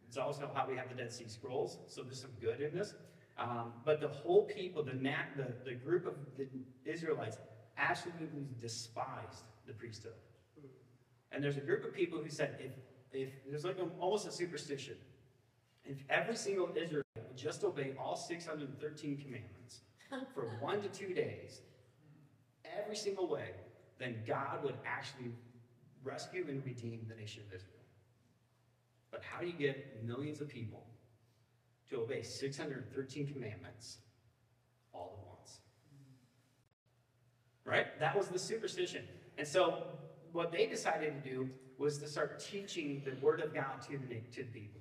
[0.07, 2.93] It's also how we have the Dead Sea Scrolls, so there's some good in this.
[3.37, 6.47] Um, but the whole people, the, the, the group of the
[6.85, 7.37] Israelites,
[7.77, 10.13] absolutely despised the priesthood.
[11.31, 12.71] And there's a group of people who said, if,
[13.13, 14.95] if there's like a, almost a superstition,
[15.85, 19.81] if every single Israelite would just obey all 613 commandments
[20.33, 21.61] for one to two days,
[22.77, 23.51] every single way,
[23.99, 25.31] then God would actually
[26.03, 27.73] rescue and redeem the nation of Israel.
[29.11, 30.85] But how do you get millions of people
[31.89, 33.97] to obey 613 commandments
[34.93, 35.59] all at once?
[37.65, 37.99] Right?
[37.99, 39.03] That was the superstition.
[39.37, 39.83] And so
[40.31, 44.19] what they decided to do was to start teaching the word of God to the,
[44.33, 44.76] to the people.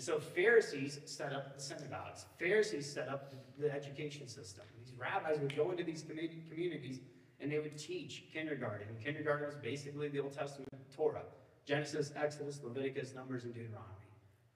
[0.00, 2.24] And so Pharisees set up the synagogues.
[2.38, 4.64] Pharisees set up the education system.
[4.78, 7.00] These rabbis would go into these communities
[7.38, 8.86] and they would teach kindergarten.
[9.04, 11.24] Kindergarten was basically the Old Testament Torah.
[11.66, 14.08] Genesis, Exodus, Leviticus, Numbers, and Deuteronomy.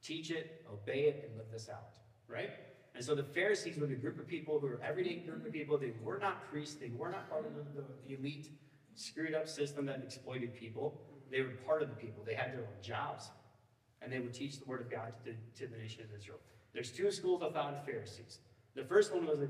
[0.03, 1.99] Teach it, obey it, and live this out.
[2.27, 2.49] Right?
[2.95, 5.77] And so the Pharisees were the group of people who were everyday group of people.
[5.77, 6.77] They were not priests.
[6.77, 8.49] They were not part of the, the elite,
[8.95, 11.03] screwed up system that exploited people.
[11.31, 12.25] They were part of the people.
[12.25, 13.29] They had their own jobs.
[14.05, 16.39] And they would teach the word of God to the, to the nation of Israel.
[16.75, 18.41] There's two schools of thought of Pharisees.
[18.75, 19.49] The first one was a,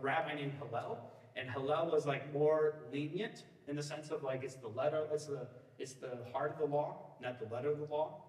[0.00, 0.98] rabbi named Hillel,
[1.34, 5.26] and Hillel was like more lenient in the sense of like it's the letter, it's
[5.26, 8.22] the it's the heart of the law, not the letter of the law.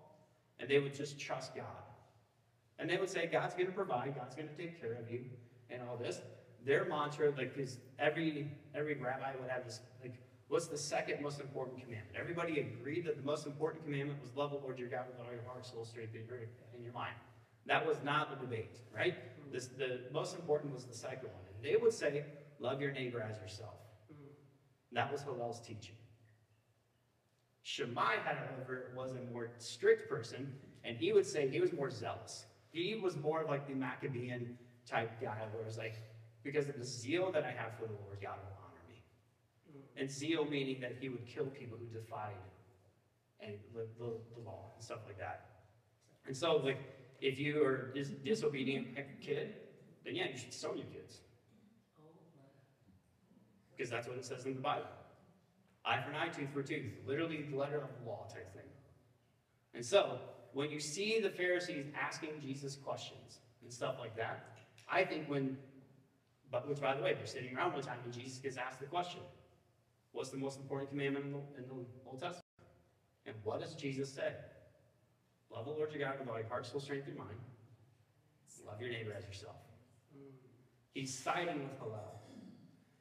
[0.59, 1.65] And they would just trust God.
[2.79, 5.25] And they would say, God's going to provide, God's going to take care of you,
[5.69, 6.21] and all this.
[6.65, 10.15] Their mantra, like, because every every rabbi would have this, like,
[10.47, 12.17] what's the second most important commandment?
[12.19, 15.31] Everybody agreed that the most important commandment was love the Lord your God with all
[15.31, 16.25] your heart, soul, strength, and
[16.83, 17.15] your- mind.
[17.65, 19.15] That was not the debate, right?
[19.51, 21.43] This, the most important was the second one.
[21.53, 22.23] And they would say,
[22.59, 23.75] love your neighbor as yourself.
[24.93, 25.95] That was Hillel's teaching.
[27.63, 30.53] Shammai, however, was a more strict person,
[30.85, 32.45] and he would say he was more zealous.
[32.69, 35.95] He was more like the Maccabean type guy, where it was like,
[36.43, 38.37] because of the zeal that I have for the Lord, God.
[39.99, 42.35] And zeal meaning that he would kill people who defied
[43.39, 45.45] and the, the, the law and stuff like that.
[46.25, 46.79] And so, like,
[47.21, 48.87] if you are dis- disobedient
[49.21, 49.55] kid,
[50.05, 51.19] then yeah, you should stone your kids.
[53.75, 54.85] Because that's what it says in the Bible.
[55.85, 56.91] Eye for an eye, tooth for a tooth.
[57.05, 58.69] Literally the letter of the law type thing.
[59.73, 60.19] And so,
[60.53, 64.57] when you see the Pharisees asking Jesus questions and stuff like that,
[64.91, 65.57] I think when,
[66.51, 68.85] but which by the way, they're sitting around one time and Jesus gets asked the
[68.87, 69.19] question,
[70.17, 72.43] what's the most important commandment in the, in the Old Testament?
[73.27, 74.33] And what does Jesus say?
[75.51, 77.37] Love the Lord your God with all your heart, soul, strength, and mind.
[78.65, 79.55] Love your neighbor as yourself.
[80.93, 82.19] He's siding with Hillel.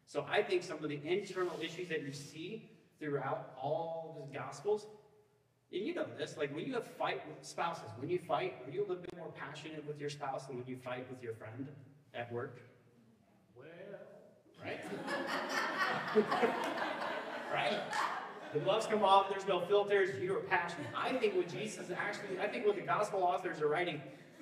[0.05, 4.87] So I think some of the internal issues that you see throughout all the Gospels,
[5.73, 8.71] and you know this, like when you have fight with spouses, when you fight, are
[8.71, 11.35] you a little bit more passionate with your spouse than when you fight with your
[11.35, 11.67] friend
[12.15, 12.61] at work?
[13.57, 13.67] Well,
[14.63, 14.81] Right?
[17.53, 17.81] right?
[18.53, 20.87] The gloves come off, there's no filters, you're passionate.
[20.97, 24.01] I think what Jesus actually, I think what the gospel authors are writing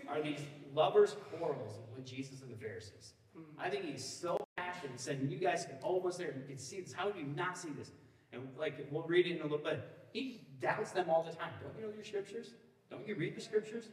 [0.08, 0.40] are these
[0.74, 3.14] lovers' quarrels with Jesus and the Pharisees.
[3.34, 3.42] Hmm.
[3.58, 6.80] I think he's so passionate passion, saying, You guys can almost there, you can see
[6.80, 6.92] this.
[6.92, 7.90] How do you not see this?
[8.32, 9.80] And like we'll read it in a little bit.
[10.12, 11.50] He doubts them all the time.
[11.62, 12.54] Don't you know your scriptures?
[12.90, 13.88] Don't you read the scriptures?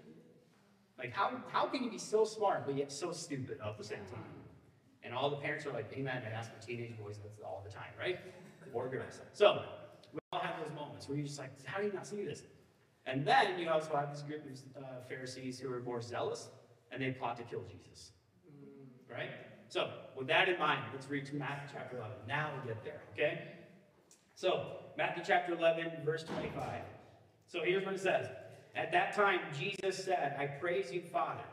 [0.98, 4.06] Like how how can you be so smart but yet so stupid at the same
[4.12, 4.24] time?
[5.04, 6.24] And all the parents are like, Amen.
[6.26, 8.20] I ask my teenage boys that's all the time, right?
[8.74, 9.02] Or them.
[9.34, 9.64] So
[10.14, 12.44] we all have those moments where you're just like, how do you not see this?
[13.06, 16.50] And then you also have this group of uh, Pharisees who are more zealous
[16.92, 18.12] and they plot to kill Jesus.
[19.10, 19.30] Right?
[19.68, 22.16] So, with that in mind, let's read to Matthew chapter 11.
[22.28, 23.42] Now we'll get there, okay?
[24.36, 24.66] So,
[24.98, 26.82] Matthew chapter 11, verse 25.
[27.48, 28.28] So, here's what it says
[28.76, 31.44] At that time, Jesus said, I praise you, Father.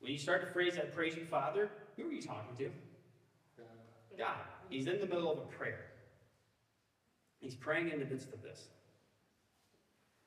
[0.00, 2.70] When you start to phrase that praise you, Father, who are you talking to?
[4.16, 4.36] God.
[4.70, 5.86] He's in the middle of a prayer.
[7.46, 8.64] He's praying in the midst of this.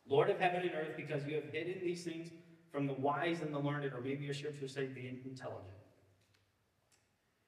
[0.08, 2.30] Lord of heaven and earth, because you have hidden these things
[2.72, 5.74] from the wise and the learned, or maybe your scriptures say the intelligent.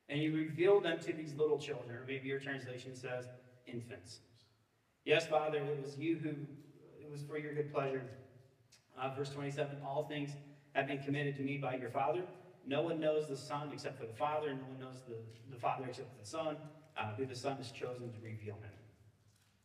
[0.09, 3.29] And you revealed them to these little children, or maybe your translation says
[3.65, 4.19] infants.
[5.05, 6.31] Yes, Father, it was you who,
[7.01, 8.03] it was for your good pleasure.
[8.99, 10.31] Uh, verse 27 All things
[10.75, 12.23] have been committed to me by your Father.
[12.67, 15.15] No one knows the Son except for the Father, and no one knows the,
[15.49, 16.57] the Father except for the Son,
[16.97, 18.80] uh, who the Son has chosen to reveal him.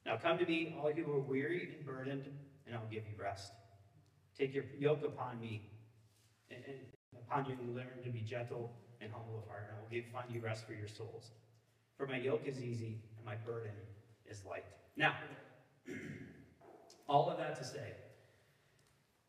[0.06, 2.26] Now come to me, all you who are weary and burdened,
[2.66, 3.50] and I will give you rest.
[4.38, 5.68] Take your yoke upon me,
[6.48, 6.78] and, and
[7.28, 10.32] upon you learn to be gentle and humble of heart, and I will give, find
[10.32, 11.32] you rest for your souls.
[11.98, 13.72] For my yoke is easy, and my burden
[14.30, 14.64] is light.
[14.96, 15.14] Now,
[17.08, 17.94] all of that to say,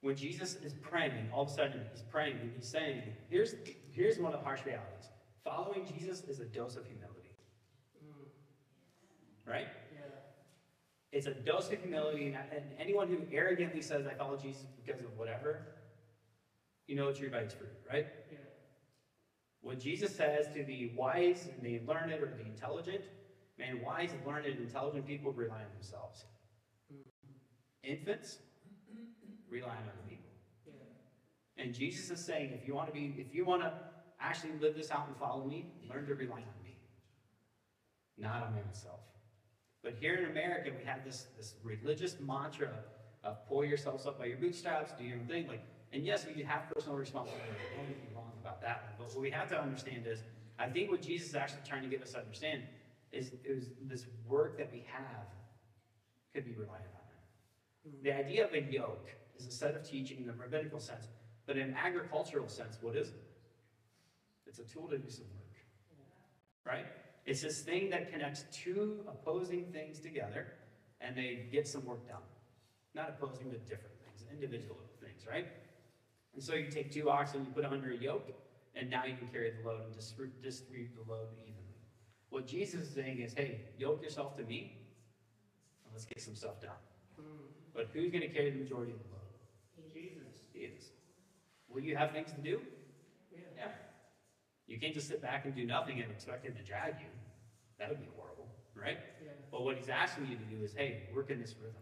[0.01, 3.55] when Jesus is praying, all of a sudden he's praying and he's saying, here's,
[3.91, 5.09] here's one of the harsh realities.
[5.43, 7.35] Following Jesus is a dose of humility.
[8.05, 9.51] Mm.
[9.51, 9.67] Right?
[11.11, 15.01] It's a dose of humility, and, and anyone who arrogantly says, I follow Jesus because
[15.01, 15.61] of whatever,
[16.87, 18.07] you know a tree by its fruit, right?
[19.61, 23.01] What Jesus says to the wise and the learned or the intelligent,
[23.57, 26.25] man, wise, learned, and intelligent people rely on themselves.
[26.93, 27.91] Mm-hmm.
[27.91, 28.37] Infants
[29.49, 30.23] rely on other people.
[31.57, 33.73] And Jesus is saying, if you want to be, if you want to
[34.19, 36.77] actually live this out and follow me, learn to rely on me,
[38.17, 38.99] not on myself.
[39.83, 42.71] But here in America, we have this, this religious mantra
[43.23, 45.47] of pull yourselves up by your bootstraps, do your own thing.
[45.47, 45.61] Like,
[45.93, 47.45] and yes, we have personal responsibility.
[47.75, 48.93] Don't get me wrong about that one.
[48.99, 50.19] But what we have to understand is,
[50.59, 52.63] I think what Jesus is actually trying to get us to understand
[53.11, 55.27] is, is this work that we have
[56.33, 57.91] could be relied on.
[57.91, 58.03] Hmm.
[58.03, 61.07] The idea of a yoke is a set of teaching in the rabbinical sense,
[61.45, 63.23] but in agricultural sense, what is it?
[64.45, 65.43] It's a tool to do some work.
[66.65, 66.85] Right?
[67.27, 70.47] It's this thing that connects two opposing things together
[71.01, 72.23] and they get some work done.
[72.95, 75.45] Not opposing, but different things, individual things, right?
[76.33, 78.31] And so you take two oxen, you put them under a yoke,
[78.75, 81.75] and now you can carry the load and distribute distribute the load evenly.
[82.29, 84.77] What Jesus is saying is, hey, yoke yourself to me,
[85.83, 86.71] and let's get some stuff done.
[87.19, 87.45] Hmm.
[87.73, 89.93] But who's going to carry the majority of the load?
[89.93, 90.47] Jesus.
[90.53, 90.91] He is.
[91.69, 92.61] Will you have things to do?
[93.31, 93.39] Yeah.
[93.57, 93.71] Yeah.
[94.67, 97.07] You can't just sit back and do nothing and expect him to drag you.
[97.79, 98.97] That would be horrible, right?
[99.23, 99.31] Yeah.
[99.51, 101.81] But what he's asking you to do is, hey, work in this rhythm.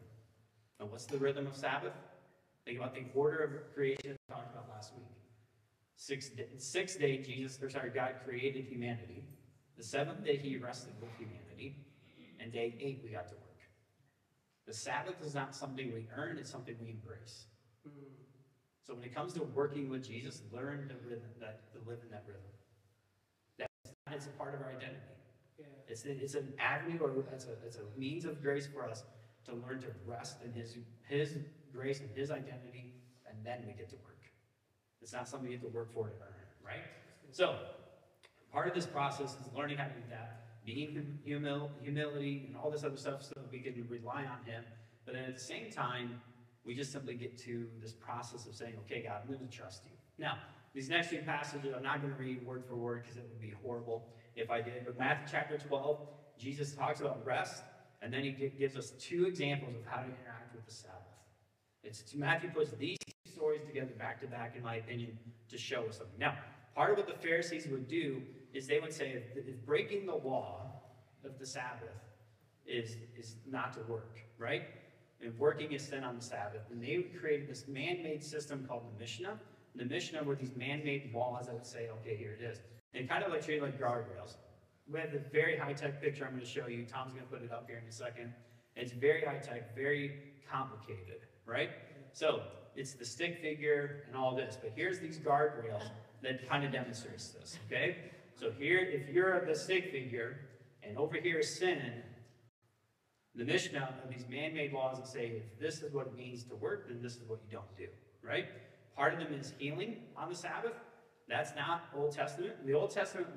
[0.79, 1.93] And what's the rhythm of Sabbath?
[2.65, 5.05] Think about the order of creation we talked about last week.
[5.95, 9.23] Six day, sixth day, Jesus, or sorry, God created humanity.
[9.77, 11.77] The seventh day, he rested with humanity.
[12.39, 13.41] And day eight, we got to work.
[14.67, 17.45] The Sabbath is not something we earn, it's something we embrace.
[17.87, 17.91] Hmm.
[18.83, 22.11] So when it comes to working with Jesus, learn the rhythm, that, to live in
[22.11, 22.41] that rhythm.
[23.57, 23.71] That's
[24.11, 25.14] it's a part of our identity.
[25.87, 29.03] It's, it's an avenue or it's a, it's a means of grace for us
[29.45, 31.37] to learn to rest in His, His
[31.73, 32.93] grace and His identity,
[33.29, 34.15] and then we get to work.
[35.01, 36.81] It's not something you have to work for to earn right?
[37.31, 37.55] So,
[38.51, 42.71] part of this process is learning how to do that, being humil, humility and all
[42.71, 44.63] this other stuff so that we can rely on Him.
[45.05, 46.21] But then at the same time,
[46.65, 49.83] we just simply get to this process of saying, okay, God, I'm going to trust
[49.85, 49.91] you.
[50.17, 50.37] Now,
[50.73, 53.39] these next few passages, I'm not going to read word for word because it would
[53.39, 54.85] be horrible if I did.
[54.85, 55.99] But Matthew chapter 12,
[56.37, 57.63] Jesus talks about rest,
[58.01, 60.99] and then he gives us two examples of how to interact with the Sabbath.
[61.83, 65.17] It's Matthew puts these stories together back to back, in my opinion,
[65.49, 66.17] to show us something.
[66.19, 66.35] Now,
[66.75, 68.21] part of what the Pharisees would do
[68.53, 70.71] is they would say if, breaking the law
[71.23, 71.89] of the Sabbath
[72.65, 74.63] is, is not to work, right?
[75.21, 76.61] And working is sin on the Sabbath.
[76.71, 79.39] And they created this man-made system called the Mishnah.
[79.75, 82.59] The Mishnah were these man-made laws that would say, okay, here it is.
[82.95, 84.35] And kind of like treated like guardrails.
[84.91, 86.85] We have the very high-tech picture I'm going to show you.
[86.85, 88.33] Tom's going to put it up here in a second.
[88.75, 90.13] It's very high-tech, very
[90.49, 91.71] complicated, right?
[92.13, 92.43] So
[92.75, 94.57] it's the stick figure and all this.
[94.61, 95.83] But here's these guardrails
[96.23, 97.97] that kind of demonstrates this, okay?
[98.35, 100.39] So here, if you're the stick figure,
[100.83, 102.03] and over here is sin,
[103.33, 106.55] the Mishnah of these man-made laws that say if this is what it means to
[106.55, 107.87] work, then this is what you don't do,
[108.21, 108.45] right?
[108.95, 110.73] Part of them is healing on the Sabbath.
[111.27, 112.65] That's not Old Testament.
[112.65, 113.27] The Old Testament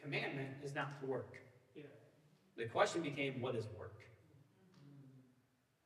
[0.00, 1.34] commandment is not to work.
[1.74, 1.84] Yeah.
[2.56, 3.96] The question became, what is work?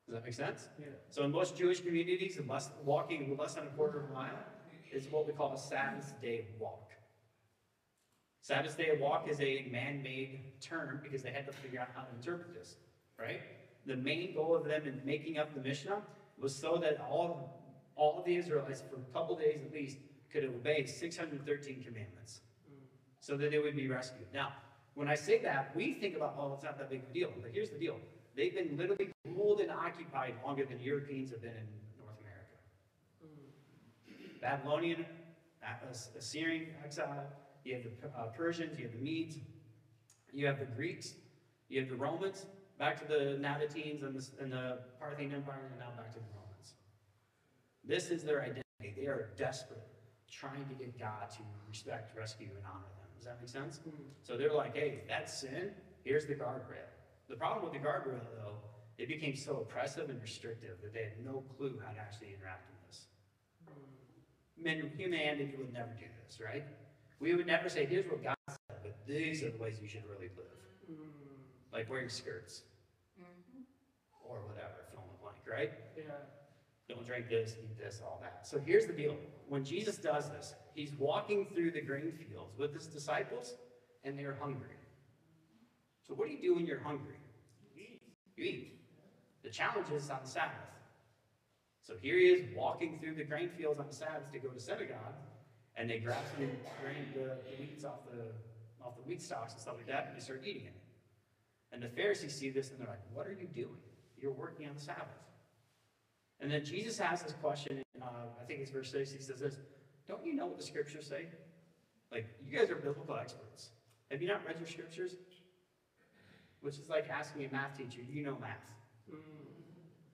[0.06, 0.68] Does that make sense?
[0.78, 0.86] Yeah.
[1.10, 4.44] So in most Jewish communities, less, walking less than a quarter of a mile
[4.92, 6.90] is what we call a Sabbath day walk.
[8.42, 12.14] Sabbath day walk is a man-made term because they had to figure out how to
[12.14, 12.76] interpret this,
[13.18, 13.40] right?
[13.86, 16.02] The main goal of them in making up the Mishnah
[16.38, 17.62] was so that all,
[17.96, 19.96] all of the Israelites, for a couple days at least,
[20.34, 22.74] could obey 613 commandments mm.
[23.20, 24.26] so that they would be rescued.
[24.34, 24.52] Now,
[24.94, 27.32] when I say that, we think about, oh, it's not that big of a deal.
[27.40, 27.98] But here's the deal.
[28.36, 31.68] They've been literally ruled and occupied longer than Europeans have been in
[32.00, 32.56] North America.
[33.24, 34.40] Mm.
[34.40, 35.06] Babylonian,
[35.62, 37.26] uh, Assyrian exile,
[37.64, 39.36] you have the uh, Persians, you have the Medes,
[40.32, 41.14] you have the Greeks,
[41.68, 45.78] you have the Romans, back to the Nabateans and the, and the Parthian Empire, and
[45.78, 46.74] now back to the Romans.
[47.84, 48.62] This is their identity.
[48.80, 49.93] They are desperate,
[50.34, 53.08] trying to get God to respect, rescue, and honor them.
[53.16, 53.78] Does that make sense?
[53.78, 54.02] Hmm.
[54.22, 55.70] So they're like, hey, that's sin.
[56.02, 56.90] Here's the guardrail.
[57.28, 58.56] The problem with the guardrail, though,
[58.98, 62.68] it became so oppressive and restrictive that they had no clue how to actually interact
[62.68, 63.06] with this.
[63.66, 64.62] Hmm.
[64.62, 66.64] Men, humanity would never do this, right?
[67.20, 70.04] We would never say, here's what God said, but these are the ways you should
[70.04, 70.60] really live.
[70.86, 71.08] Hmm.
[71.72, 72.62] Like wearing skirts.
[73.18, 73.62] Mm-hmm.
[74.28, 75.72] Or whatever, fill in the blank, right?
[75.96, 76.33] Yeah.
[76.88, 78.46] Don't drink this, eat this, all that.
[78.46, 79.16] So here's the deal.
[79.48, 83.54] When Jesus does this, he's walking through the grain fields with his disciples,
[84.04, 84.76] and they're hungry.
[86.06, 87.16] So what do you do when you're hungry?
[88.36, 88.80] You eat.
[89.42, 90.56] The challenge is on the Sabbath.
[91.82, 94.60] So here he is walking through the grain fields on the Sabbath to go to
[94.60, 95.14] synagogue,
[95.76, 96.46] and they grab some
[96.82, 98.32] grain, the, the weeds off the
[98.84, 100.74] off the wheat stalks and stuff like that, and they start eating it.
[101.72, 103.76] And the Pharisees see this, and they're like, "What are you doing?
[104.16, 105.23] You're working on the Sabbath."
[106.40, 108.06] And then Jesus asks this question, in, uh,
[108.40, 109.56] I think it's verse 6, he says this,
[110.08, 111.26] don't you know what the scriptures say?
[112.12, 113.70] Like, you guys are biblical experts.
[114.10, 115.16] Have you not read your scriptures?
[116.60, 118.64] Which is like asking a math teacher, you know math?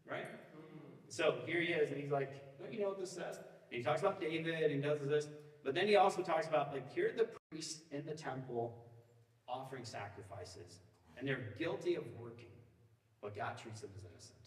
[0.09, 0.27] Right?
[1.09, 3.39] So here he is, and he's like, don't you know what this says?
[3.39, 5.29] And he talks about David, and does this,
[5.65, 8.77] but then he also talks about, like, here the priests in the temple
[9.49, 10.79] offering sacrifices,
[11.19, 12.47] and they're guilty of working,
[13.21, 14.40] but God treats them as innocent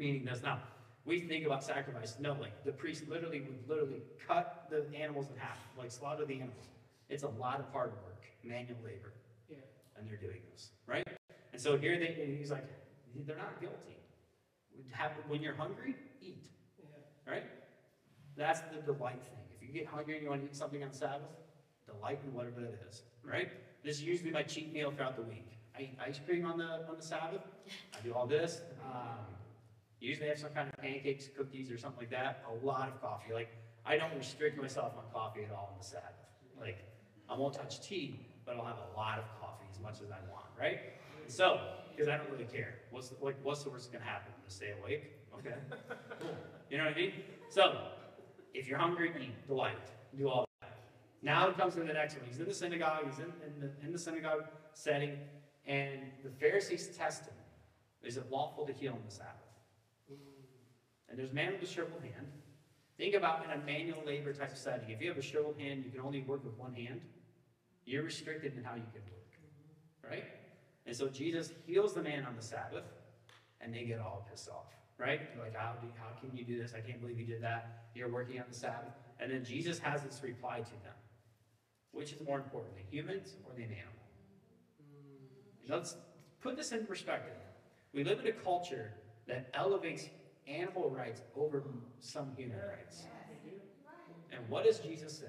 [0.00, 0.42] meaning this.
[0.42, 0.58] Now,
[1.04, 2.16] we think about sacrifice.
[2.18, 6.34] No, like the priest literally would literally cut the animals in half, like slaughter the
[6.34, 6.66] animals.
[7.08, 9.12] It's a lot of hard work, manual labor,
[9.48, 9.58] Yeah.
[9.96, 11.06] and they're doing this, right?
[11.52, 12.66] And so here they, he's like,
[13.26, 13.76] they're not guilty.
[15.28, 16.46] When you're hungry, eat,
[16.78, 17.32] Yeah.
[17.32, 17.44] right?
[18.36, 19.44] That's the delight thing.
[19.54, 21.28] If you get hungry and you want to eat something on Sabbath,
[21.86, 23.50] delight in whatever it is, right?
[23.84, 25.48] This is usually my cheat meal throughout the week.
[25.76, 27.42] I eat ice cream on the on the Sabbath.
[27.94, 28.60] I do all this.
[28.84, 29.26] Um,
[30.00, 32.42] Usually have some kind of pancakes, cookies, or something like that.
[32.50, 33.34] A lot of coffee.
[33.34, 33.50] Like,
[33.84, 36.06] I don't restrict myself on coffee at all on the Sabbath.
[36.58, 36.78] Like,
[37.28, 40.18] I won't touch tea, but I'll have a lot of coffee as much as I
[40.30, 40.80] want, right?
[41.28, 42.74] So, because I don't really care.
[42.90, 44.32] What's the, like, what's the worst that's gonna happen?
[44.34, 45.12] I'm gonna stay awake?
[45.38, 45.54] Okay,
[46.18, 46.36] cool.
[46.70, 47.12] You know what I mean?
[47.50, 47.78] So,
[48.54, 49.76] if you're hungry, eat, delight,
[50.16, 50.78] do all that.
[51.22, 52.24] Now it comes to the next one.
[52.26, 53.04] He's in the synagogue.
[53.08, 55.18] He's in, in the in the synagogue setting,
[55.66, 57.34] and the Pharisees test him.
[58.02, 59.49] Is it lawful to heal on the Sabbath?
[61.10, 62.26] And there's a man with a shriveled hand.
[62.96, 64.90] Think about in a manual labor type of setting.
[64.90, 67.00] If you have a shriveled hand, you can only work with one hand.
[67.84, 70.24] You're restricted in how you can work, right?
[70.86, 72.84] And so Jesus heals the man on the Sabbath,
[73.60, 75.20] and they get all pissed off, right?
[75.34, 76.72] They're like, how, do, how can you do this?
[76.76, 77.84] I can't believe you did that.
[77.94, 78.92] You're working on the Sabbath.
[79.18, 80.94] And then Jesus has this reply to them.
[81.92, 83.78] Which is more important, the humans or the animal?
[84.78, 85.72] Hmm.
[85.72, 85.96] Let's
[86.40, 87.34] put this in perspective.
[87.92, 88.92] We live in a culture
[89.26, 90.04] that elevates
[90.50, 91.62] animal rights over
[92.00, 93.04] some human rights.
[94.32, 95.26] And what does Jesus say?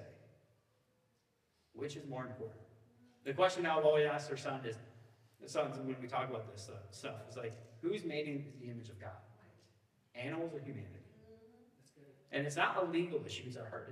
[1.73, 2.61] Which is more important?
[3.23, 4.75] The question now I've always asked our son is,
[5.41, 8.69] the sons, when we talk about this uh, stuff, is like, who's made in the
[8.69, 9.17] image of God?
[10.15, 10.87] Animals or humanity?
[12.31, 13.87] And it's not a legal issue, it's a hard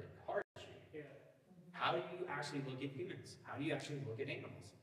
[0.57, 0.67] issue.
[1.71, 3.37] How do you actually look at humans?
[3.43, 4.75] How do you actually look at animals?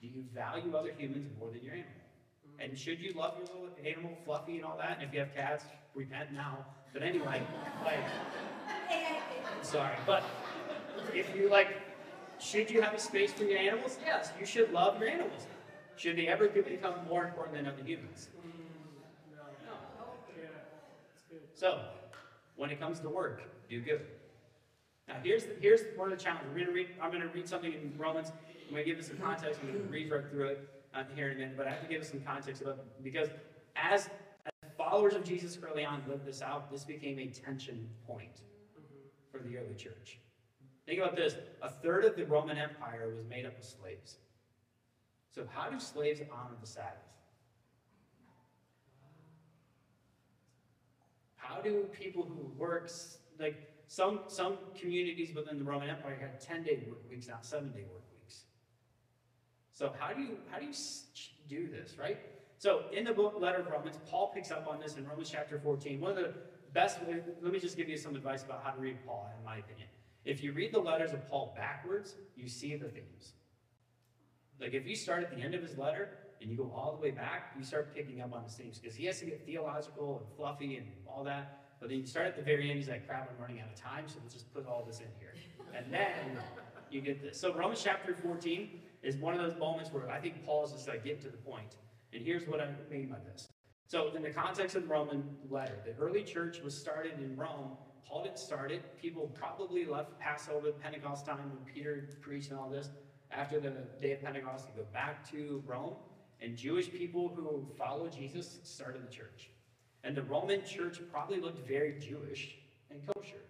[0.00, 2.03] Do you value other humans more than your animal?
[2.58, 4.98] And should you love your little animal, Fluffy and all that?
[4.98, 6.64] And if you have cats, repent now.
[6.92, 7.42] But anyway,
[7.84, 7.98] like,
[9.62, 10.22] sorry, but
[11.12, 11.68] if you like,
[12.38, 13.98] should you have a space for your animals?
[14.04, 15.46] Yes, you should love your animals.
[15.96, 18.28] Should they ever become more important than other humans?
[19.34, 19.42] No.
[19.66, 21.38] No.
[21.54, 21.80] So,
[22.56, 24.02] when it comes to work, do good.
[25.08, 26.48] Now, here's, the, here's one of the challenges.
[26.54, 28.32] We're gonna read, I'm gonna read something in Romans.
[28.68, 29.60] I'm gonna give us some context.
[29.62, 31.88] I'm gonna read right through it uh, here in a minute, but I have to
[31.88, 33.28] give us some context about because
[33.76, 34.08] as,
[34.46, 38.42] as followers of Jesus early on lived this out, this became a tension point
[39.30, 40.18] for the early church.
[40.86, 44.18] Think about this: a third of the Roman Empire was made up of slaves.
[45.34, 46.98] So, how do slaves honor the Sabbath?
[51.36, 52.90] How do people who work
[53.38, 57.70] like some some communities within the Roman Empire had ten day work weeks, not seven
[57.72, 58.13] day work weeks.
[59.74, 60.72] So how do you how do you
[61.48, 62.18] do this, right?
[62.58, 65.58] So in the book letter of Romans, Paul picks up on this in Romans chapter
[65.58, 66.00] 14.
[66.00, 66.32] One of the
[66.72, 66.98] best
[67.42, 69.88] let me just give you some advice about how to read Paul, in my opinion.
[70.24, 73.32] If you read the letters of Paul backwards, you see the themes.
[74.60, 76.10] Like if you start at the end of his letter
[76.40, 78.96] and you go all the way back, you start picking up on the themes because
[78.96, 81.62] he has to get theological and fluffy and all that.
[81.80, 83.74] But then you start at the very end, he's like, crap, I'm running out of
[83.74, 85.34] time, so let's just put all this in here.
[85.76, 86.38] And then
[86.90, 87.38] you get this.
[87.38, 88.70] So Romans chapter 14
[89.04, 91.76] is one of those moments where I think Paul's just like getting to the point.
[92.12, 93.48] And here's what I mean by this.
[93.86, 97.72] So in the context of the Roman letter, the early church was started in Rome.
[98.08, 98.98] Paul didn't start it.
[99.00, 102.88] People probably left Passover, Pentecost time when Peter preached and all this.
[103.30, 105.94] After the day of Pentecost, they go back to Rome.
[106.40, 109.50] And Jewish people who followed Jesus started the church.
[110.02, 112.56] And the Roman church probably looked very Jewish
[112.90, 113.40] and kosher.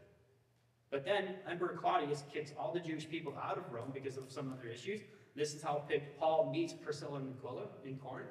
[0.91, 4.53] But then Emperor Claudius kicks all the Jewish people out of Rome because of some
[4.53, 5.01] other issues.
[5.35, 5.83] This is how
[6.19, 8.29] Paul meets Priscilla and Aquila in Corinth,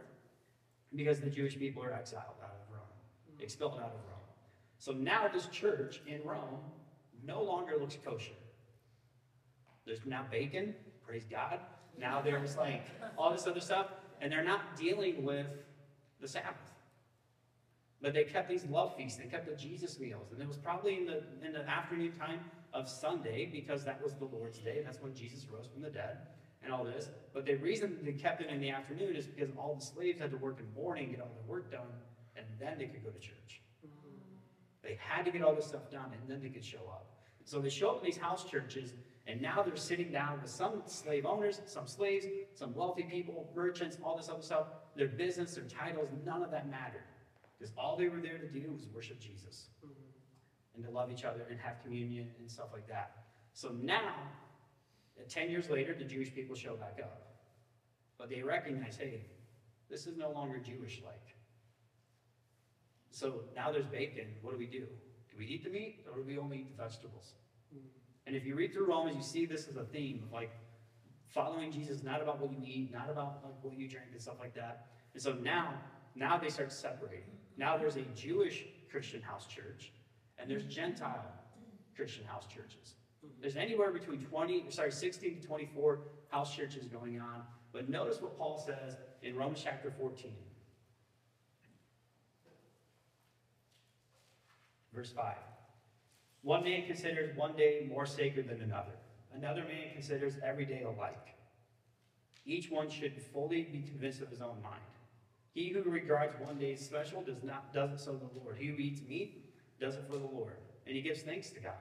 [0.96, 2.82] because the Jewish people are exiled out of Rome,
[3.32, 3.44] mm-hmm.
[3.44, 4.20] expelled out of Rome.
[4.78, 6.60] So now this church in Rome
[7.26, 8.32] no longer looks kosher.
[9.86, 10.76] There's now bacon,
[11.06, 11.60] praise God.
[11.98, 12.86] Now there's like
[13.18, 13.88] all this other stuff,
[14.22, 15.48] and they're not dealing with
[16.22, 16.72] the Sabbath.
[18.02, 19.18] But they kept these love feasts.
[19.18, 22.40] They kept the Jesus meals, and it was probably in the in the afternoon time
[22.74, 24.82] of Sunday because that was the Lord's day.
[24.84, 26.18] That's when Jesus rose from the dead,
[26.64, 27.10] and all this.
[27.34, 30.32] But the reason they kept it in the afternoon is because all the slaves had
[30.32, 31.82] to work in the morning, get all their work done,
[32.36, 33.62] and then they could go to church.
[33.86, 34.18] Mm-hmm.
[34.84, 37.08] They had to get all this stuff done, and then they could show up.
[37.46, 38.94] So they show up in these house churches,
[39.28, 43.98] and now they're sitting down with some slave owners, some slaves, some wealthy people, merchants,
[44.04, 44.68] all this other stuff.
[44.96, 47.04] Their business, their titles, none of that mattered.
[47.58, 49.94] Because all they were there to do was worship Jesus mm-hmm.
[50.76, 53.24] and to love each other and have communion and stuff like that.
[53.54, 54.14] So now,
[55.20, 57.22] uh, 10 years later, the Jewish people show back up.
[58.18, 59.26] But they recognize, hey,
[59.90, 61.36] this is no longer Jewish like.
[63.12, 64.26] So now there's bacon.
[64.42, 64.86] What do we do?
[65.32, 67.34] Do we eat the meat or do we only eat the vegetables?
[68.26, 70.52] And if you read through Romans, you see this as a theme of like
[71.30, 74.38] following Jesus, not about what you eat, not about like what you drink and stuff
[74.40, 74.88] like that.
[75.14, 75.74] And so now,
[76.16, 77.38] now they start separating.
[77.58, 79.92] Now there's a Jewish Christian house church,
[80.38, 81.26] and there's Gentile
[81.96, 82.96] Christian house churches.
[83.44, 87.42] There's anywhere between 20, sorry, 16 to 24 house churches going on.
[87.74, 90.32] But notice what Paul says in Romans chapter 14.
[94.96, 95.36] Verse 5.
[96.44, 98.94] One man considers one day more sacred than another.
[99.36, 101.36] Another man considers every day alike.
[102.46, 104.80] Each one should fully be convinced of his own mind.
[105.54, 108.56] He who regards one day special does not does it so the Lord.
[108.58, 110.56] He who eats meat does it for the Lord,
[110.88, 111.74] and he gives thanks to God.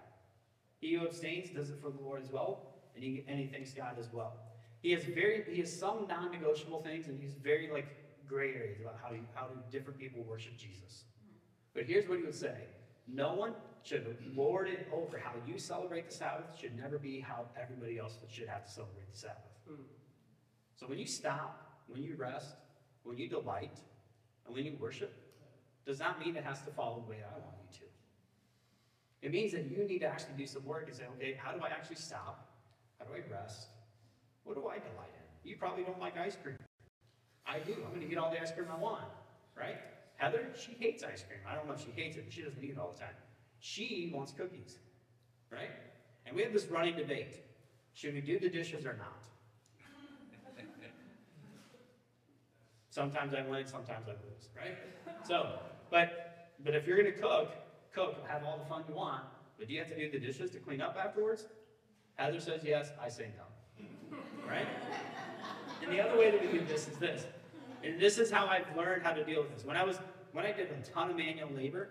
[0.82, 2.66] He who abstains does it for the Lord as well,
[2.96, 4.34] and he and he thanks God as well.
[4.82, 7.86] He has very he has some non-negotiable things, and he's very like
[8.26, 11.04] gray areas about how how do different people worship Jesus.
[11.72, 12.64] But here's what he would say:
[13.06, 13.54] No one
[13.84, 16.46] should lord it over how you celebrate the Sabbath.
[16.60, 19.52] Should never be how everybody else should have to celebrate the Sabbath.
[20.74, 22.56] So when you stop, when you rest,
[23.04, 23.78] when you delight,
[24.46, 25.14] and when you worship,
[25.86, 27.91] does not mean it has to follow the way I want you to.
[29.22, 31.60] It means that you need to actually do some work and say, okay, how do
[31.64, 32.48] I actually stop?
[32.98, 33.68] How do I rest?
[34.44, 35.48] What do I delight in?
[35.48, 36.56] You probably don't like ice cream.
[37.46, 37.74] I do.
[37.84, 39.04] I'm going to eat all the ice cream I want,
[39.56, 39.76] right?
[40.16, 41.40] Heather, she hates ice cream.
[41.48, 43.14] I don't know if she hates it, but she doesn't eat it all the time.
[43.60, 44.78] She wants cookies,
[45.50, 45.70] right?
[46.26, 47.44] And we have this running debate.
[47.94, 49.22] Should we do the dishes or not?
[52.90, 54.76] Sometimes I win, sometimes I lose, right?
[55.26, 55.60] So,
[55.90, 57.54] but but if you're gonna cook,
[57.92, 59.24] cook, have all the fun you want,
[59.58, 61.46] but do you have to do the dishes to clean up afterwards?
[62.16, 64.16] Heather says yes, I say no.
[64.48, 64.66] Right?
[65.82, 67.26] And the other way that we do this is this.
[67.82, 69.64] And this is how I've learned how to deal with this.
[69.64, 69.98] When I was
[70.32, 71.90] when I did a ton of manual labor,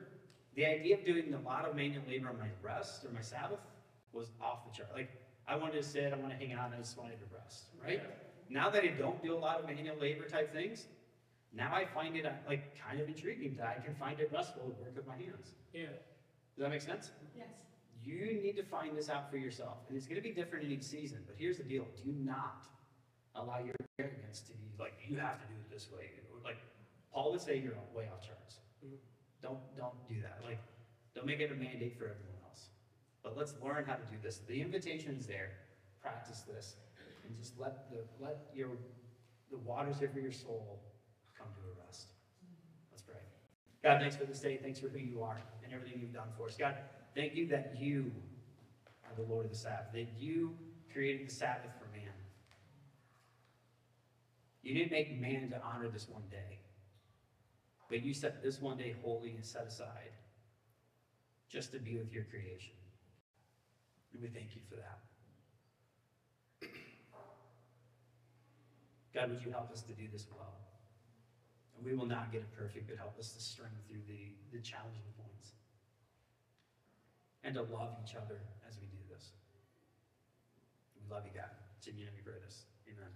[0.56, 3.60] the idea of doing a lot of manual labor on my rest or my Sabbath
[4.14, 4.90] was off the chart.
[4.96, 5.10] Like
[5.48, 8.02] I wanted to sit, I want to hang out, I just wanted to rest, right?
[8.50, 10.88] Now that I don't do a lot of manual labor type things,
[11.54, 14.64] now I find it uh, like kind of intriguing that I can find it restful
[14.64, 15.56] to work with my hands.
[15.74, 15.86] Yeah.
[16.56, 17.12] Does that make sense?
[17.36, 17.48] Yes.
[18.04, 19.78] You need to find this out for yourself.
[19.88, 21.20] And it's going to be different in each season.
[21.26, 22.66] But here's the deal do not
[23.36, 26.10] allow your arrogance to be like, you have to do it this way.
[26.44, 26.58] Like,
[27.14, 28.58] Paul would say you're way off charts.
[29.42, 30.40] Don't, don't do that.
[30.44, 30.60] Like,
[31.16, 32.70] don't make it a mandate for everyone else.
[33.24, 34.40] But let's learn how to do this.
[34.48, 35.52] The invitation is there.
[36.02, 36.76] Practice this.
[37.26, 38.70] And just let the, let your,
[39.52, 40.82] the waters of your soul
[41.38, 42.08] come to a rest.
[42.92, 43.22] Let's pray.
[43.84, 44.60] God, thanks for this day.
[44.62, 46.56] Thanks for who you are and everything you've done for us.
[46.56, 46.76] God,
[47.16, 48.12] thank you that you
[49.06, 50.56] are the Lord of the Sabbath, that you
[50.92, 52.12] created the Sabbath for man.
[54.62, 56.60] You didn't make man to honor this one day,
[57.90, 60.12] but you set this one day holy and set aside
[61.50, 62.74] just to be with your creation.
[64.14, 65.00] And we thank you for that.
[69.14, 70.61] God, would you help us to do this well?
[71.82, 74.62] And we will not get it perfect, but help us to string through the, the
[74.62, 75.54] challenging points
[77.44, 78.38] and to love each other
[78.70, 79.32] as we do this.
[80.96, 81.50] We love you, God.
[81.78, 82.66] It's in your name we pray this.
[82.88, 83.10] Amen.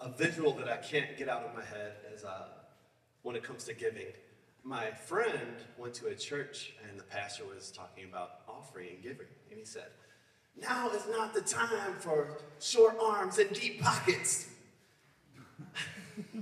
[0.00, 2.48] A visual that I can't get out of my head is uh,
[3.22, 4.12] when it comes to giving.
[4.62, 9.26] My friend went to a church and the pastor was talking about offering and giving.
[9.50, 9.88] And he said,
[10.60, 14.50] Now is not the time for short arms and deep pockets.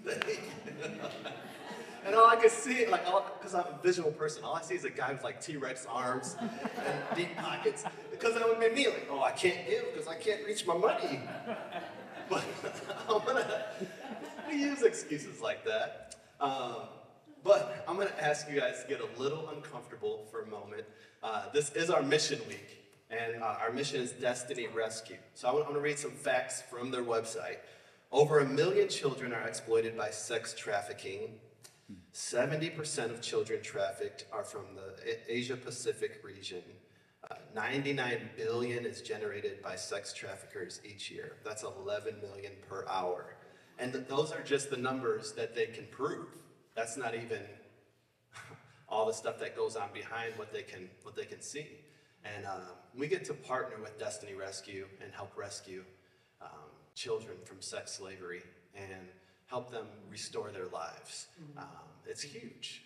[2.06, 3.04] and all I could see, like,
[3.38, 5.86] because I'm a visual person, all I see is a guy with like T Rex
[5.90, 7.84] arms and deep pockets.
[8.10, 10.76] Because that would make me like, oh, I can't give because I can't reach my
[10.76, 11.20] money.
[12.28, 12.44] But
[13.08, 13.64] I'm gonna
[14.48, 16.16] we use excuses like that.
[16.40, 16.76] Um,
[17.44, 20.84] but I'm gonna ask you guys to get a little uncomfortable for a moment.
[21.22, 25.16] Uh, this is our mission week, and uh, our mission is Destiny Rescue.
[25.34, 27.58] So I want, I want to read some facts from their website.
[28.10, 31.34] Over a million children are exploited by sex trafficking.
[32.14, 36.62] 70% of children trafficked are from the Asia Pacific region.
[37.30, 41.36] Uh, 99 billion is generated by sex traffickers each year.
[41.44, 43.36] That's 11 million per hour.
[43.78, 46.28] And th- those are just the numbers that they can prove.
[46.74, 47.42] That's not even
[48.88, 51.66] all the stuff that goes on behind what they can what they can see.
[52.24, 52.62] And um,
[52.96, 55.84] we get to partner with Destiny Rescue and help rescue
[56.98, 58.42] children from sex slavery
[58.74, 59.06] and
[59.46, 61.28] help them restore their lives.
[61.56, 62.82] Um, it's huge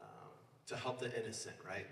[0.00, 0.30] um,
[0.68, 1.86] to help the innocent, right?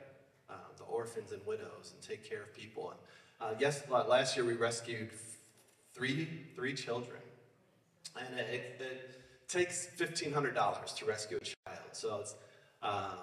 [0.49, 2.85] Uh, the orphans and widows, and take care of people.
[2.93, 3.01] And
[3.41, 5.11] uh, yes, last year we rescued
[5.95, 7.23] three three children,
[8.21, 11.89] and it, it, it takes fifteen hundred dollars to rescue a child.
[11.93, 12.35] So it's,
[12.83, 13.19] um,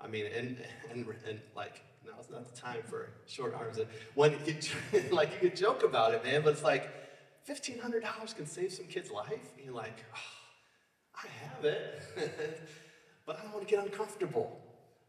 [0.00, 0.56] I mean, and
[0.90, 3.78] and and like now's not the time for short arms.
[4.14, 4.56] When you
[5.10, 6.88] like you could joke about it, man, but it's like
[7.44, 9.52] fifteen hundred dollars can save some kid's life.
[9.56, 12.02] And you're like, oh, I have it,
[13.26, 14.60] but I don't want to get uncomfortable.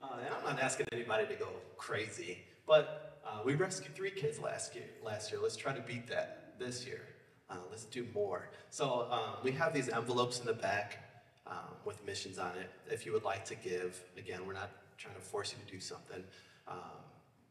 [0.02, 4.40] Uh, and I'm not asking anybody to go crazy, but uh, we rescued three kids
[4.40, 4.86] last year.
[5.04, 7.02] Last year, let's try to beat that this year.
[7.50, 8.50] Uh, let's do more.
[8.70, 10.98] So um, we have these envelopes in the back
[11.46, 12.70] um, with missions on it.
[12.90, 15.80] If you would like to give, again, we're not trying to force you to do
[15.80, 16.24] something,
[16.68, 16.78] um,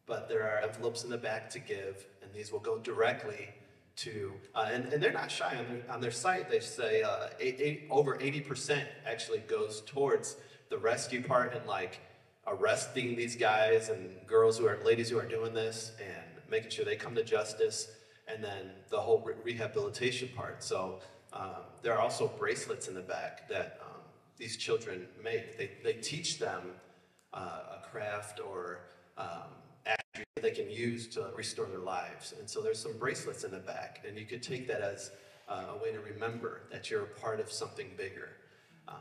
[0.06, 3.48] but there are envelopes in the back to give, and these will go directly
[3.96, 6.50] to, uh, and, and they're not shy on their, on their site.
[6.50, 10.36] They say uh, eight, eight, over 80% actually goes towards
[10.68, 12.00] the rescue part and like
[12.46, 16.84] arresting these guys and girls who are, ladies who are doing this and making sure
[16.84, 17.88] they come to justice
[18.26, 20.62] and then the whole re- rehabilitation part.
[20.62, 21.00] So
[21.32, 24.00] um, there are also bracelets in the back that um,
[24.38, 25.58] these children make.
[25.58, 26.62] They, they teach them
[27.32, 28.80] uh, a craft or
[29.20, 29.94] um,
[30.42, 32.34] they can use to restore their lives.
[32.38, 35.10] And so there's some bracelets in the back, and you could take that as
[35.48, 38.30] uh, a way to remember that you're a part of something bigger.
[38.88, 38.96] Um,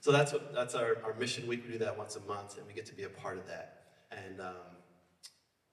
[0.00, 1.64] so that's what that's our, our mission week.
[1.66, 3.84] We do that once a month, and we get to be a part of that.
[4.10, 4.54] And um,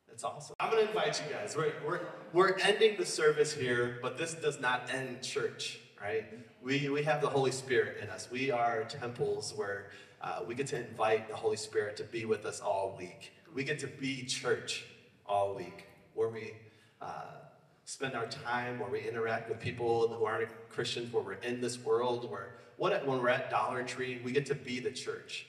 [0.07, 0.55] that's awesome.
[0.59, 1.55] I'm going to invite you guys.
[1.55, 2.01] We're, we're,
[2.33, 6.25] we're ending the service here, but this does not end church, right?
[6.61, 8.29] We, we have the Holy Spirit in us.
[8.31, 12.45] We are temples where uh, we get to invite the Holy Spirit to be with
[12.45, 13.31] us all week.
[13.53, 14.85] We get to be church
[15.25, 16.53] all week, where we
[17.01, 17.25] uh,
[17.85, 21.77] spend our time, where we interact with people who aren't Christians, where we're in this
[21.79, 25.47] world, where what, when we're at Dollar Tree, we get to be the church.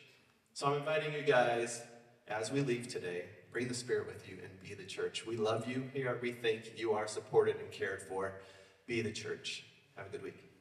[0.52, 1.82] So I'm inviting you guys,
[2.28, 5.24] as we leave today, bring the Spirit with you and be the church.
[5.26, 6.18] We love you here.
[6.20, 8.34] We think you are supported and cared for.
[8.86, 9.64] Be the church.
[9.96, 10.51] Have a good week.